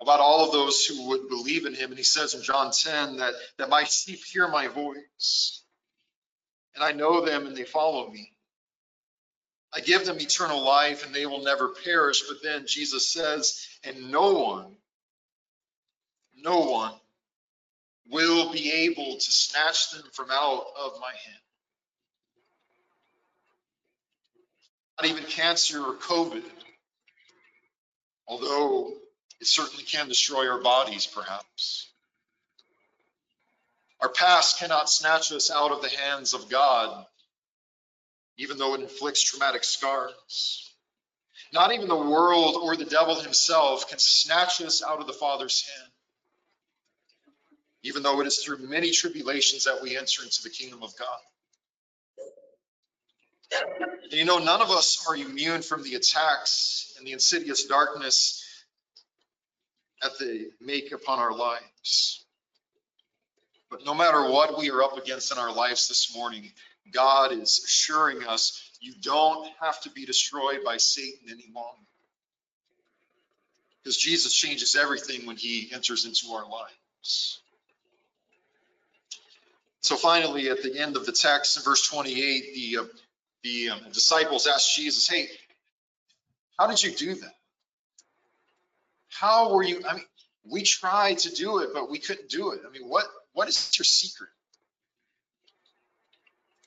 about 0.00 0.20
all 0.20 0.44
of 0.46 0.52
those 0.52 0.84
who 0.84 1.08
would 1.08 1.28
believe 1.28 1.66
in 1.66 1.74
him. 1.74 1.90
And 1.90 1.98
he 1.98 2.04
says 2.04 2.34
in 2.34 2.42
John 2.42 2.70
10 2.70 3.16
that, 3.16 3.34
that 3.58 3.68
my 3.68 3.84
sheep 3.84 4.20
hear 4.24 4.46
my 4.46 4.68
voice, 4.68 5.62
and 6.74 6.84
I 6.84 6.92
know 6.92 7.24
them 7.24 7.46
and 7.46 7.56
they 7.56 7.64
follow 7.64 8.08
me. 8.08 8.35
I 9.76 9.80
give 9.80 10.06
them 10.06 10.18
eternal 10.18 10.64
life 10.64 11.04
and 11.04 11.14
they 11.14 11.26
will 11.26 11.42
never 11.42 11.68
perish. 11.68 12.22
But 12.26 12.42
then 12.42 12.66
Jesus 12.66 13.06
says, 13.06 13.68
and 13.84 14.10
no 14.10 14.32
one, 14.32 14.74
no 16.34 16.60
one 16.60 16.94
will 18.10 18.50
be 18.52 18.72
able 18.72 19.16
to 19.16 19.20
snatch 19.32 19.90
them 19.90 20.04
from 20.12 20.30
out 20.30 20.64
of 20.80 20.98
my 20.98 21.10
hand. 21.10 21.42
Not 24.98 25.10
even 25.10 25.24
cancer 25.24 25.82
or 25.82 25.94
COVID, 25.94 26.44
although 28.26 28.94
it 29.42 29.46
certainly 29.46 29.84
can 29.84 30.08
destroy 30.08 30.48
our 30.48 30.62
bodies, 30.62 31.06
perhaps. 31.06 31.86
Our 34.00 34.08
past 34.08 34.58
cannot 34.58 34.88
snatch 34.88 35.32
us 35.32 35.50
out 35.50 35.70
of 35.70 35.82
the 35.82 35.90
hands 35.90 36.32
of 36.32 36.48
God 36.48 37.04
even 38.38 38.58
though 38.58 38.74
it 38.74 38.80
inflicts 38.80 39.22
traumatic 39.22 39.64
scars. 39.64 40.74
Not 41.52 41.72
even 41.72 41.88
the 41.88 41.96
world 41.96 42.56
or 42.60 42.76
the 42.76 42.84
devil 42.84 43.20
himself 43.20 43.88
can 43.88 43.98
snatch 43.98 44.60
us 44.60 44.82
out 44.82 45.00
of 45.00 45.06
the 45.06 45.12
Father's 45.12 45.66
hand, 45.66 45.92
even 47.82 48.02
though 48.02 48.20
it 48.20 48.26
is 48.26 48.38
through 48.38 48.58
many 48.58 48.90
tribulations 48.90 49.64
that 49.64 49.82
we 49.82 49.96
enter 49.96 50.22
into 50.22 50.42
the 50.42 50.50
kingdom 50.50 50.82
of 50.82 50.92
God. 50.98 51.18
And 54.02 54.12
you 54.12 54.24
know, 54.24 54.38
none 54.38 54.60
of 54.60 54.70
us 54.70 55.04
are 55.08 55.16
immune 55.16 55.62
from 55.62 55.82
the 55.82 55.94
attacks 55.94 56.94
and 56.98 57.06
the 57.06 57.12
insidious 57.12 57.64
darkness 57.64 58.42
that 60.02 60.18
they 60.18 60.46
make 60.60 60.92
upon 60.92 61.18
our 61.18 61.34
lives. 61.34 62.24
But 63.70 63.84
no 63.84 63.94
matter 63.94 64.30
what 64.30 64.58
we 64.58 64.70
are 64.70 64.82
up 64.82 64.96
against 64.98 65.32
in 65.32 65.38
our 65.38 65.52
lives 65.52 65.88
this 65.88 66.14
morning, 66.14 66.52
God 66.92 67.32
is 67.32 67.62
assuring 67.64 68.26
us 68.26 68.62
you 68.80 68.94
don't 69.00 69.48
have 69.60 69.80
to 69.82 69.90
be 69.90 70.04
destroyed 70.04 70.60
by 70.64 70.76
Satan 70.76 71.28
any 71.30 71.46
longer. 71.54 71.80
Because 73.82 73.96
Jesus 73.96 74.32
changes 74.32 74.76
everything 74.76 75.26
when 75.26 75.36
he 75.36 75.70
enters 75.72 76.04
into 76.04 76.34
our 76.34 76.48
lives. 76.48 77.40
So 79.80 79.96
finally, 79.96 80.50
at 80.50 80.62
the 80.62 80.78
end 80.78 80.96
of 80.96 81.06
the 81.06 81.12
text 81.12 81.56
in 81.56 81.62
verse 81.62 81.86
28, 81.88 82.54
the, 82.54 82.78
uh, 82.78 82.84
the 83.44 83.70
um, 83.70 83.92
disciples 83.92 84.48
asked 84.48 84.74
Jesus, 84.74 85.08
Hey, 85.08 85.28
how 86.58 86.66
did 86.66 86.82
you 86.82 86.90
do 86.90 87.14
that? 87.14 87.34
How 89.08 89.54
were 89.54 89.62
you? 89.62 89.82
I 89.88 89.94
mean, 89.94 90.04
we 90.44 90.62
tried 90.62 91.18
to 91.18 91.30
do 91.30 91.58
it, 91.58 91.70
but 91.72 91.90
we 91.90 91.98
couldn't 91.98 92.28
do 92.28 92.52
it. 92.52 92.60
I 92.66 92.70
mean, 92.70 92.88
what, 92.88 93.06
what 93.32 93.48
is 93.48 93.70
your 93.78 93.84
secret? 93.84 94.30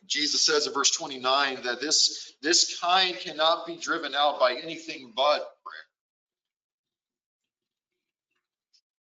Jesus 0.10 0.43
says 0.43 0.65
in 0.65 0.74
verse 0.74 0.89
29 0.91 1.62
that 1.63 1.80
this, 1.80 2.34
this 2.41 2.80
kind 2.80 3.15
cannot 3.15 3.67
be 3.67 3.78
driven 3.78 4.15
out 4.15 4.39
by 4.39 4.56
anything 4.56 5.13
but 5.15 5.39
prayer. 5.63 5.86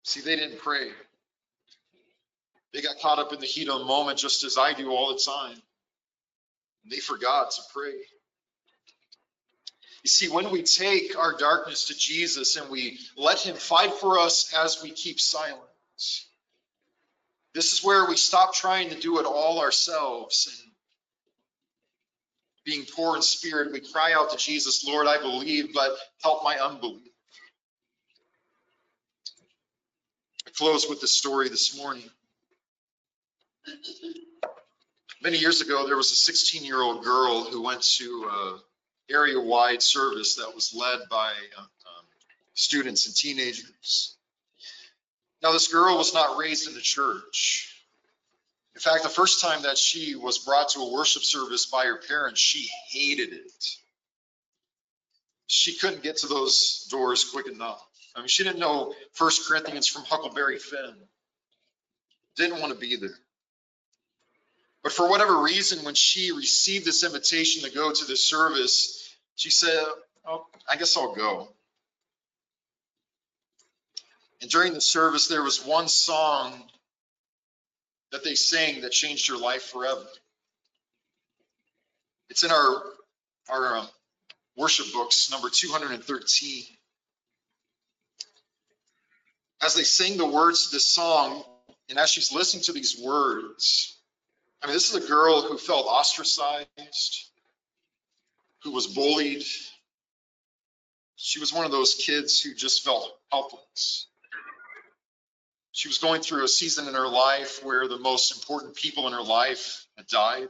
See, 0.03 0.21
they 0.21 0.35
didn't 0.35 0.59
pray. 0.59 0.89
They 2.73 2.81
got 2.81 2.99
caught 3.01 3.19
up 3.19 3.33
in 3.33 3.39
the 3.39 3.47
heat 3.47 3.69
of 3.69 3.79
the 3.79 3.85
moment 3.85 4.19
just 4.19 4.43
as 4.43 4.57
I 4.57 4.73
do 4.73 4.91
all 4.91 5.13
the 5.13 5.21
time. 5.25 5.57
They 6.89 6.97
forgot 6.97 7.51
to 7.51 7.61
pray. 7.73 7.93
You 10.03 10.09
see, 10.09 10.27
when 10.27 10.51
we 10.51 10.63
take 10.63 11.17
our 11.17 11.35
darkness 11.37 11.85
to 11.85 11.95
Jesus 11.95 12.57
and 12.57 12.69
we 12.69 12.99
let 13.15 13.39
him 13.39 13.55
fight 13.55 13.93
for 13.93 14.19
us 14.19 14.53
as 14.53 14.83
we 14.83 14.91
keep 14.91 15.19
silence, 15.19 16.27
this 17.53 17.71
is 17.73 17.83
where 17.83 18.07
we 18.07 18.17
stop 18.17 18.53
trying 18.53 18.89
to 18.89 18.99
do 18.99 19.19
it 19.19 19.25
all 19.25 19.59
ourselves 19.61 20.49
and 20.51 20.72
being 22.65 22.85
poor 22.95 23.15
in 23.15 23.21
spirit, 23.21 23.71
we 23.71 23.79
cry 23.79 24.13
out 24.13 24.31
to 24.31 24.37
Jesus, 24.37 24.85
Lord, 24.85 25.07
I 25.07 25.17
believe, 25.17 25.73
but 25.73 25.91
help 26.21 26.43
my 26.43 26.57
unbelief. 26.57 27.07
I 30.47 30.51
close 30.51 30.87
with 30.87 31.01
the 31.01 31.07
story 31.07 31.49
this 31.49 31.77
morning. 31.77 32.09
Many 35.21 35.37
years 35.37 35.61
ago, 35.61 35.85
there 35.87 35.97
was 35.97 36.11
a 36.11 36.15
16 36.15 36.65
year 36.65 36.81
old 36.81 37.03
girl 37.03 37.45
who 37.45 37.61
went 37.61 37.81
to 37.97 38.29
a 38.31 38.59
area 39.13 39.39
wide 39.39 39.81
service 39.81 40.35
that 40.35 40.53
was 40.53 40.73
led 40.75 40.99
by 41.09 41.31
uh, 41.57 41.61
um, 41.61 42.05
students 42.53 43.05
and 43.05 43.15
teenagers. 43.15 44.15
Now, 45.41 45.51
this 45.51 45.71
girl 45.71 45.97
was 45.97 46.13
not 46.13 46.37
raised 46.37 46.67
in 46.67 46.73
the 46.73 46.81
church. 46.81 47.72
In 48.75 48.81
fact, 48.81 49.03
the 49.03 49.09
first 49.09 49.41
time 49.41 49.63
that 49.63 49.77
she 49.77 50.15
was 50.15 50.39
brought 50.39 50.69
to 50.69 50.79
a 50.79 50.91
worship 50.91 51.23
service 51.23 51.67
by 51.67 51.85
her 51.85 51.97
parents, 51.97 52.39
she 52.39 52.69
hated 52.89 53.33
it. 53.33 53.65
She 55.45 55.77
couldn't 55.77 56.01
get 56.01 56.17
to 56.17 56.27
those 56.27 56.87
doors 56.89 57.23
quick 57.23 57.47
enough. 57.47 57.85
I 58.15 58.19
mean, 58.19 58.27
she 58.27 58.43
didn't 58.43 58.59
know 58.59 58.93
First 59.13 59.47
Corinthians 59.47 59.87
from 59.87 60.03
Huckleberry 60.03 60.57
Finn. 60.57 60.95
Didn't 62.35 62.59
want 62.59 62.73
to 62.73 62.79
be 62.79 62.95
there. 62.95 63.15
But 64.81 64.91
for 64.91 65.09
whatever 65.09 65.41
reason, 65.41 65.85
when 65.85 65.95
she 65.95 66.31
received 66.31 66.85
this 66.85 67.03
invitation 67.03 67.63
to 67.63 67.73
go 67.73 67.91
to 67.91 68.05
this 68.05 68.27
service, 68.27 69.15
she 69.35 69.49
said, 69.49 69.83
oh, 70.25 70.45
I 70.69 70.75
guess 70.75 70.97
I'll 70.97 71.15
go. 71.15 71.47
And 74.41 74.49
during 74.49 74.73
the 74.73 74.81
service, 74.81 75.27
there 75.27 75.43
was 75.43 75.63
one 75.65 75.87
song 75.87 76.53
that 78.13 78.23
they 78.23 78.35
sang 78.35 78.81
that 78.81 78.91
changed 78.91 79.27
your 79.27 79.39
life 79.39 79.63
forever. 79.63 80.05
It's 82.29 82.43
in 82.43 82.51
our, 82.51 82.83
our 83.49 83.77
um, 83.77 83.87
worship 84.55 84.93
books, 84.93 85.31
number 85.31 85.49
213. 85.49 86.63
As 89.63 89.73
they 89.73 89.81
sing 89.81 90.17
the 90.17 90.27
words 90.27 90.67
to 90.67 90.75
this 90.75 90.85
song, 90.85 91.43
and 91.89 91.97
as 91.97 92.11
she's 92.11 92.31
listening 92.31 92.63
to 92.63 92.71
these 92.71 93.01
words, 93.03 93.97
I 94.61 94.67
mean, 94.67 94.75
this 94.75 94.93
is 94.93 95.03
a 95.03 95.07
girl 95.07 95.41
who 95.41 95.57
felt 95.57 95.87
ostracized, 95.87 97.31
who 98.63 98.71
was 98.71 98.85
bullied. 98.85 99.43
She 101.15 101.39
was 101.39 101.51
one 101.51 101.65
of 101.65 101.71
those 101.71 101.95
kids 101.95 102.39
who 102.39 102.53
just 102.53 102.83
felt 102.83 103.11
helpless. 103.31 104.07
She 105.73 105.87
was 105.87 105.97
going 105.97 106.21
through 106.21 106.43
a 106.43 106.47
season 106.47 106.87
in 106.87 106.93
her 106.93 107.07
life 107.07 107.63
where 107.63 107.87
the 107.87 107.97
most 107.97 108.31
important 108.31 108.75
people 108.75 109.07
in 109.07 109.13
her 109.13 109.23
life 109.23 109.87
had 109.97 110.05
died, 110.05 110.47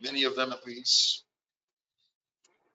many 0.00 0.24
of 0.24 0.34
them 0.34 0.52
at 0.52 0.66
least. 0.66 1.22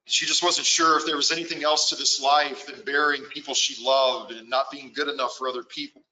She 0.06 0.28
just 0.28 0.43
wasn't 0.43 0.67
sure 0.67 0.98
if 0.98 1.06
there 1.06 1.17
was 1.17 1.32
anything 1.32 1.63
else 1.63 1.89
to 1.89 1.96
this 1.96 2.22
life 2.22 2.67
than 2.67 2.86
burying 2.86 3.24
people 3.24 3.56
she 3.56 3.84
loved 3.84 4.32
and 4.32 4.50
not 4.50 4.72
being 4.72 4.93
good 4.93 5.08
enough 5.10 5.36
for 5.36 5.50
other 5.50 5.63
people. 5.63 6.04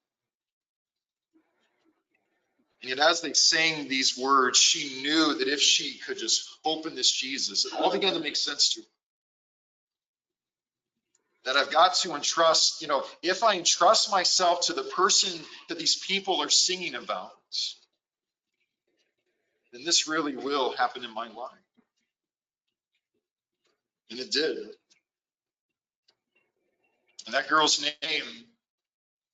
And 2.82 2.90
yet, 2.90 2.98
as 2.98 3.20
they 3.20 3.32
sang 3.32 3.88
these 3.88 4.18
words, 4.18 4.58
she 4.58 5.00
knew 5.00 5.34
that 5.38 5.48
if 5.48 5.60
she 5.62 5.98
could 5.98 6.18
just 6.18 6.58
hope 6.64 6.86
in 6.86 6.96
this 6.96 7.10
Jesus, 7.10 7.64
it 7.64 7.72
all 7.72 7.92
began 7.92 8.14
to 8.14 8.20
make 8.20 8.36
sense 8.36 8.74
to 8.74 8.80
her. 8.80 8.86
That 11.46 11.56
I've 11.56 11.70
got 11.70 11.94
to 12.02 12.14
entrust, 12.14 12.82
you 12.82 12.88
know, 12.88 13.04
if 13.22 13.42
I 13.42 13.56
entrust 13.56 14.10
myself 14.10 14.66
to 14.66 14.74
the 14.74 14.82
person 14.82 15.40
that 15.68 15.78
these 15.78 15.96
people 15.96 16.42
are 16.42 16.50
singing 16.50 16.94
about, 16.94 17.32
then 19.72 19.84
this 19.84 20.06
really 20.06 20.36
will 20.36 20.76
happen 20.76 21.04
in 21.04 21.14
my 21.14 21.28
life. 21.28 21.52
And 24.10 24.20
it 24.20 24.30
did. 24.30 24.58
And 27.26 27.34
that 27.34 27.48
girl's 27.48 27.80
name 27.80 28.24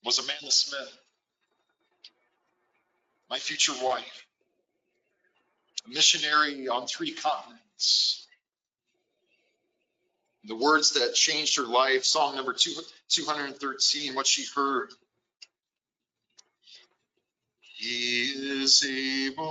was 0.04 0.18
Amanda 0.18 0.50
Smith 0.50 0.98
my 3.32 3.38
future 3.38 3.72
wife, 3.82 4.26
a 5.86 5.88
missionary 5.88 6.68
on 6.68 6.86
three 6.86 7.12
continents. 7.12 8.21
The 10.44 10.56
words 10.56 10.92
that 10.92 11.14
changed 11.14 11.56
her 11.56 11.62
life, 11.62 12.04
song 12.04 12.34
number 12.36 12.52
two, 12.52 12.74
213, 13.08 14.14
what 14.14 14.26
she 14.26 14.44
heard. 14.54 14.90
He 17.60 18.32
is 18.62 18.84
able, 18.84 19.42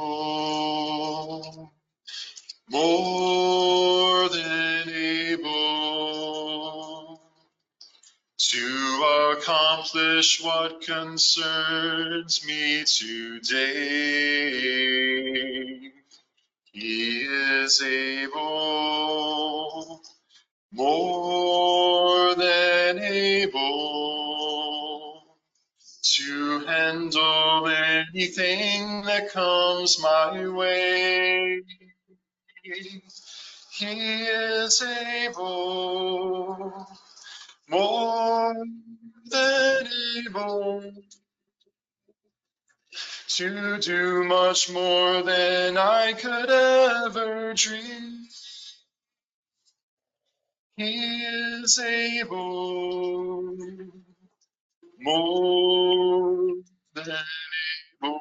more 2.70 4.30
than 4.30 4.90
able 4.90 6.02
to 8.38 9.38
accomplish 9.38 10.42
what 10.44 10.82
concerns 10.82 12.46
me 12.46 12.84
today. 12.86 13.62
He 16.72 17.22
is 17.22 17.82
able, 17.82 18.42
more 20.72 22.36
than 22.36 23.00
able, 23.00 23.62
to 26.04 26.60
handle 26.66 27.68
anything 27.68 29.04
that 29.04 29.32
comes 29.32 30.02
my 30.02 30.48
way. 30.48 31.62
He 32.64 34.24
is 34.24 34.84
able 34.84 36.88
more 37.70 38.54
than 39.30 39.88
able 40.18 40.94
to 43.28 43.78
do 43.80 44.24
much 44.26 44.70
more 44.72 45.22
than 45.24 45.78
I 45.78 46.14
could 46.14 46.50
ever 46.50 47.54
dream. 47.54 48.28
Is 50.84 51.80
able, 51.80 53.56
more 55.00 56.56
than 56.96 57.16
able 58.04 58.20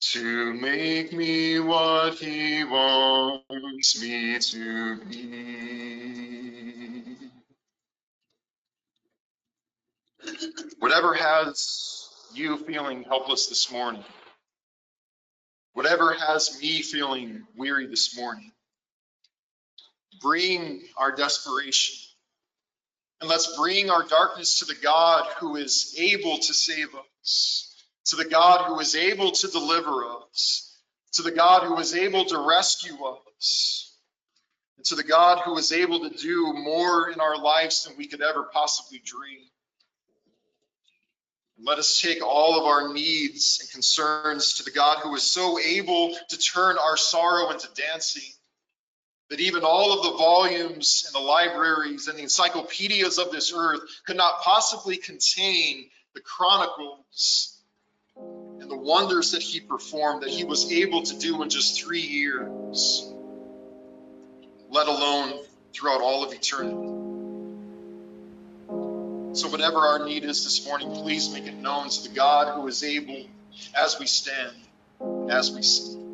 to 0.00 0.54
make 0.54 1.12
me 1.12 1.60
what 1.60 2.14
he 2.14 2.64
wants 2.64 4.00
me 4.00 4.38
to 4.38 5.04
be. 5.04 7.16
Whatever 10.78 11.12
has 11.12 12.08
you 12.34 12.56
feeling 12.56 13.02
helpless 13.04 13.48
this 13.48 13.70
morning, 13.70 14.04
whatever 15.74 16.14
has 16.14 16.58
me 16.62 16.80
feeling 16.80 17.46
weary 17.56 17.86
this 17.86 18.16
morning, 18.16 18.50
bring 20.20 20.82
our 20.96 21.14
desperation 21.14 21.96
and 23.20 23.30
let's 23.30 23.56
bring 23.56 23.90
our 23.90 24.02
darkness 24.04 24.58
to 24.58 24.64
the 24.66 24.80
God 24.82 25.26
who 25.38 25.56
is 25.56 25.94
able 25.98 26.38
to 26.38 26.54
save 26.54 26.88
us 27.22 27.66
to 28.06 28.16
the 28.16 28.24
God 28.24 28.66
who 28.66 28.78
is 28.78 28.94
able 28.94 29.32
to 29.32 29.48
deliver 29.48 30.04
us, 30.04 30.78
to 31.12 31.22
the 31.22 31.32
God 31.32 31.64
who 31.64 31.78
is 31.78 31.94
able 31.94 32.24
to 32.26 32.38
rescue 32.38 32.96
us. 33.04 33.82
and 34.76 34.84
to 34.86 34.94
the 34.94 35.02
God 35.02 35.40
who 35.44 35.56
is 35.56 35.72
able 35.72 36.00
to 36.00 36.10
do 36.10 36.52
more 36.52 37.10
in 37.10 37.18
our 37.18 37.38
lives 37.38 37.84
than 37.84 37.96
we 37.96 38.06
could 38.06 38.20
ever 38.20 38.44
possibly 38.52 39.00
dream. 39.04 39.40
Let 41.58 41.78
us 41.78 41.98
take 41.98 42.22
all 42.22 42.60
of 42.60 42.66
our 42.66 42.92
needs 42.92 43.58
and 43.62 43.70
concerns 43.70 44.54
to 44.54 44.64
the 44.64 44.70
God 44.70 44.98
who 44.98 45.14
is 45.16 45.22
so 45.22 45.58
able 45.58 46.14
to 46.28 46.38
turn 46.38 46.76
our 46.78 46.98
sorrow 46.98 47.50
into 47.50 47.68
dancing 47.74 48.30
that 49.28 49.40
even 49.40 49.64
all 49.64 49.92
of 49.92 50.04
the 50.04 50.18
volumes 50.18 51.04
and 51.06 51.14
the 51.14 51.26
libraries 51.26 52.08
and 52.08 52.18
the 52.18 52.22
encyclopedias 52.22 53.18
of 53.18 53.32
this 53.32 53.52
earth 53.54 53.80
could 54.06 54.16
not 54.16 54.40
possibly 54.42 54.96
contain 54.96 55.86
the 56.14 56.20
chronicles 56.20 57.60
and 58.16 58.70
the 58.70 58.76
wonders 58.76 59.32
that 59.32 59.42
he 59.42 59.60
performed 59.60 60.22
that 60.22 60.30
he 60.30 60.44
was 60.44 60.72
able 60.72 61.02
to 61.02 61.18
do 61.18 61.42
in 61.42 61.50
just 61.50 61.82
three 61.82 62.00
years, 62.00 63.12
let 64.70 64.86
alone 64.88 65.40
throughout 65.72 66.00
all 66.00 66.24
of 66.24 66.32
eternity. 66.32 66.92
So, 69.36 69.48
whatever 69.50 69.78
our 69.78 70.06
need 70.06 70.24
is 70.24 70.44
this 70.44 70.66
morning, 70.66 70.90
please 70.92 71.30
make 71.30 71.46
it 71.46 71.54
known 71.56 71.90
to 71.90 72.08
the 72.08 72.14
God 72.14 72.54
who 72.54 72.66
is 72.68 72.82
able 72.82 73.26
as 73.76 73.98
we 74.00 74.06
stand, 74.06 74.56
as 75.28 75.52
we 75.52 75.60
sing. 75.62 76.05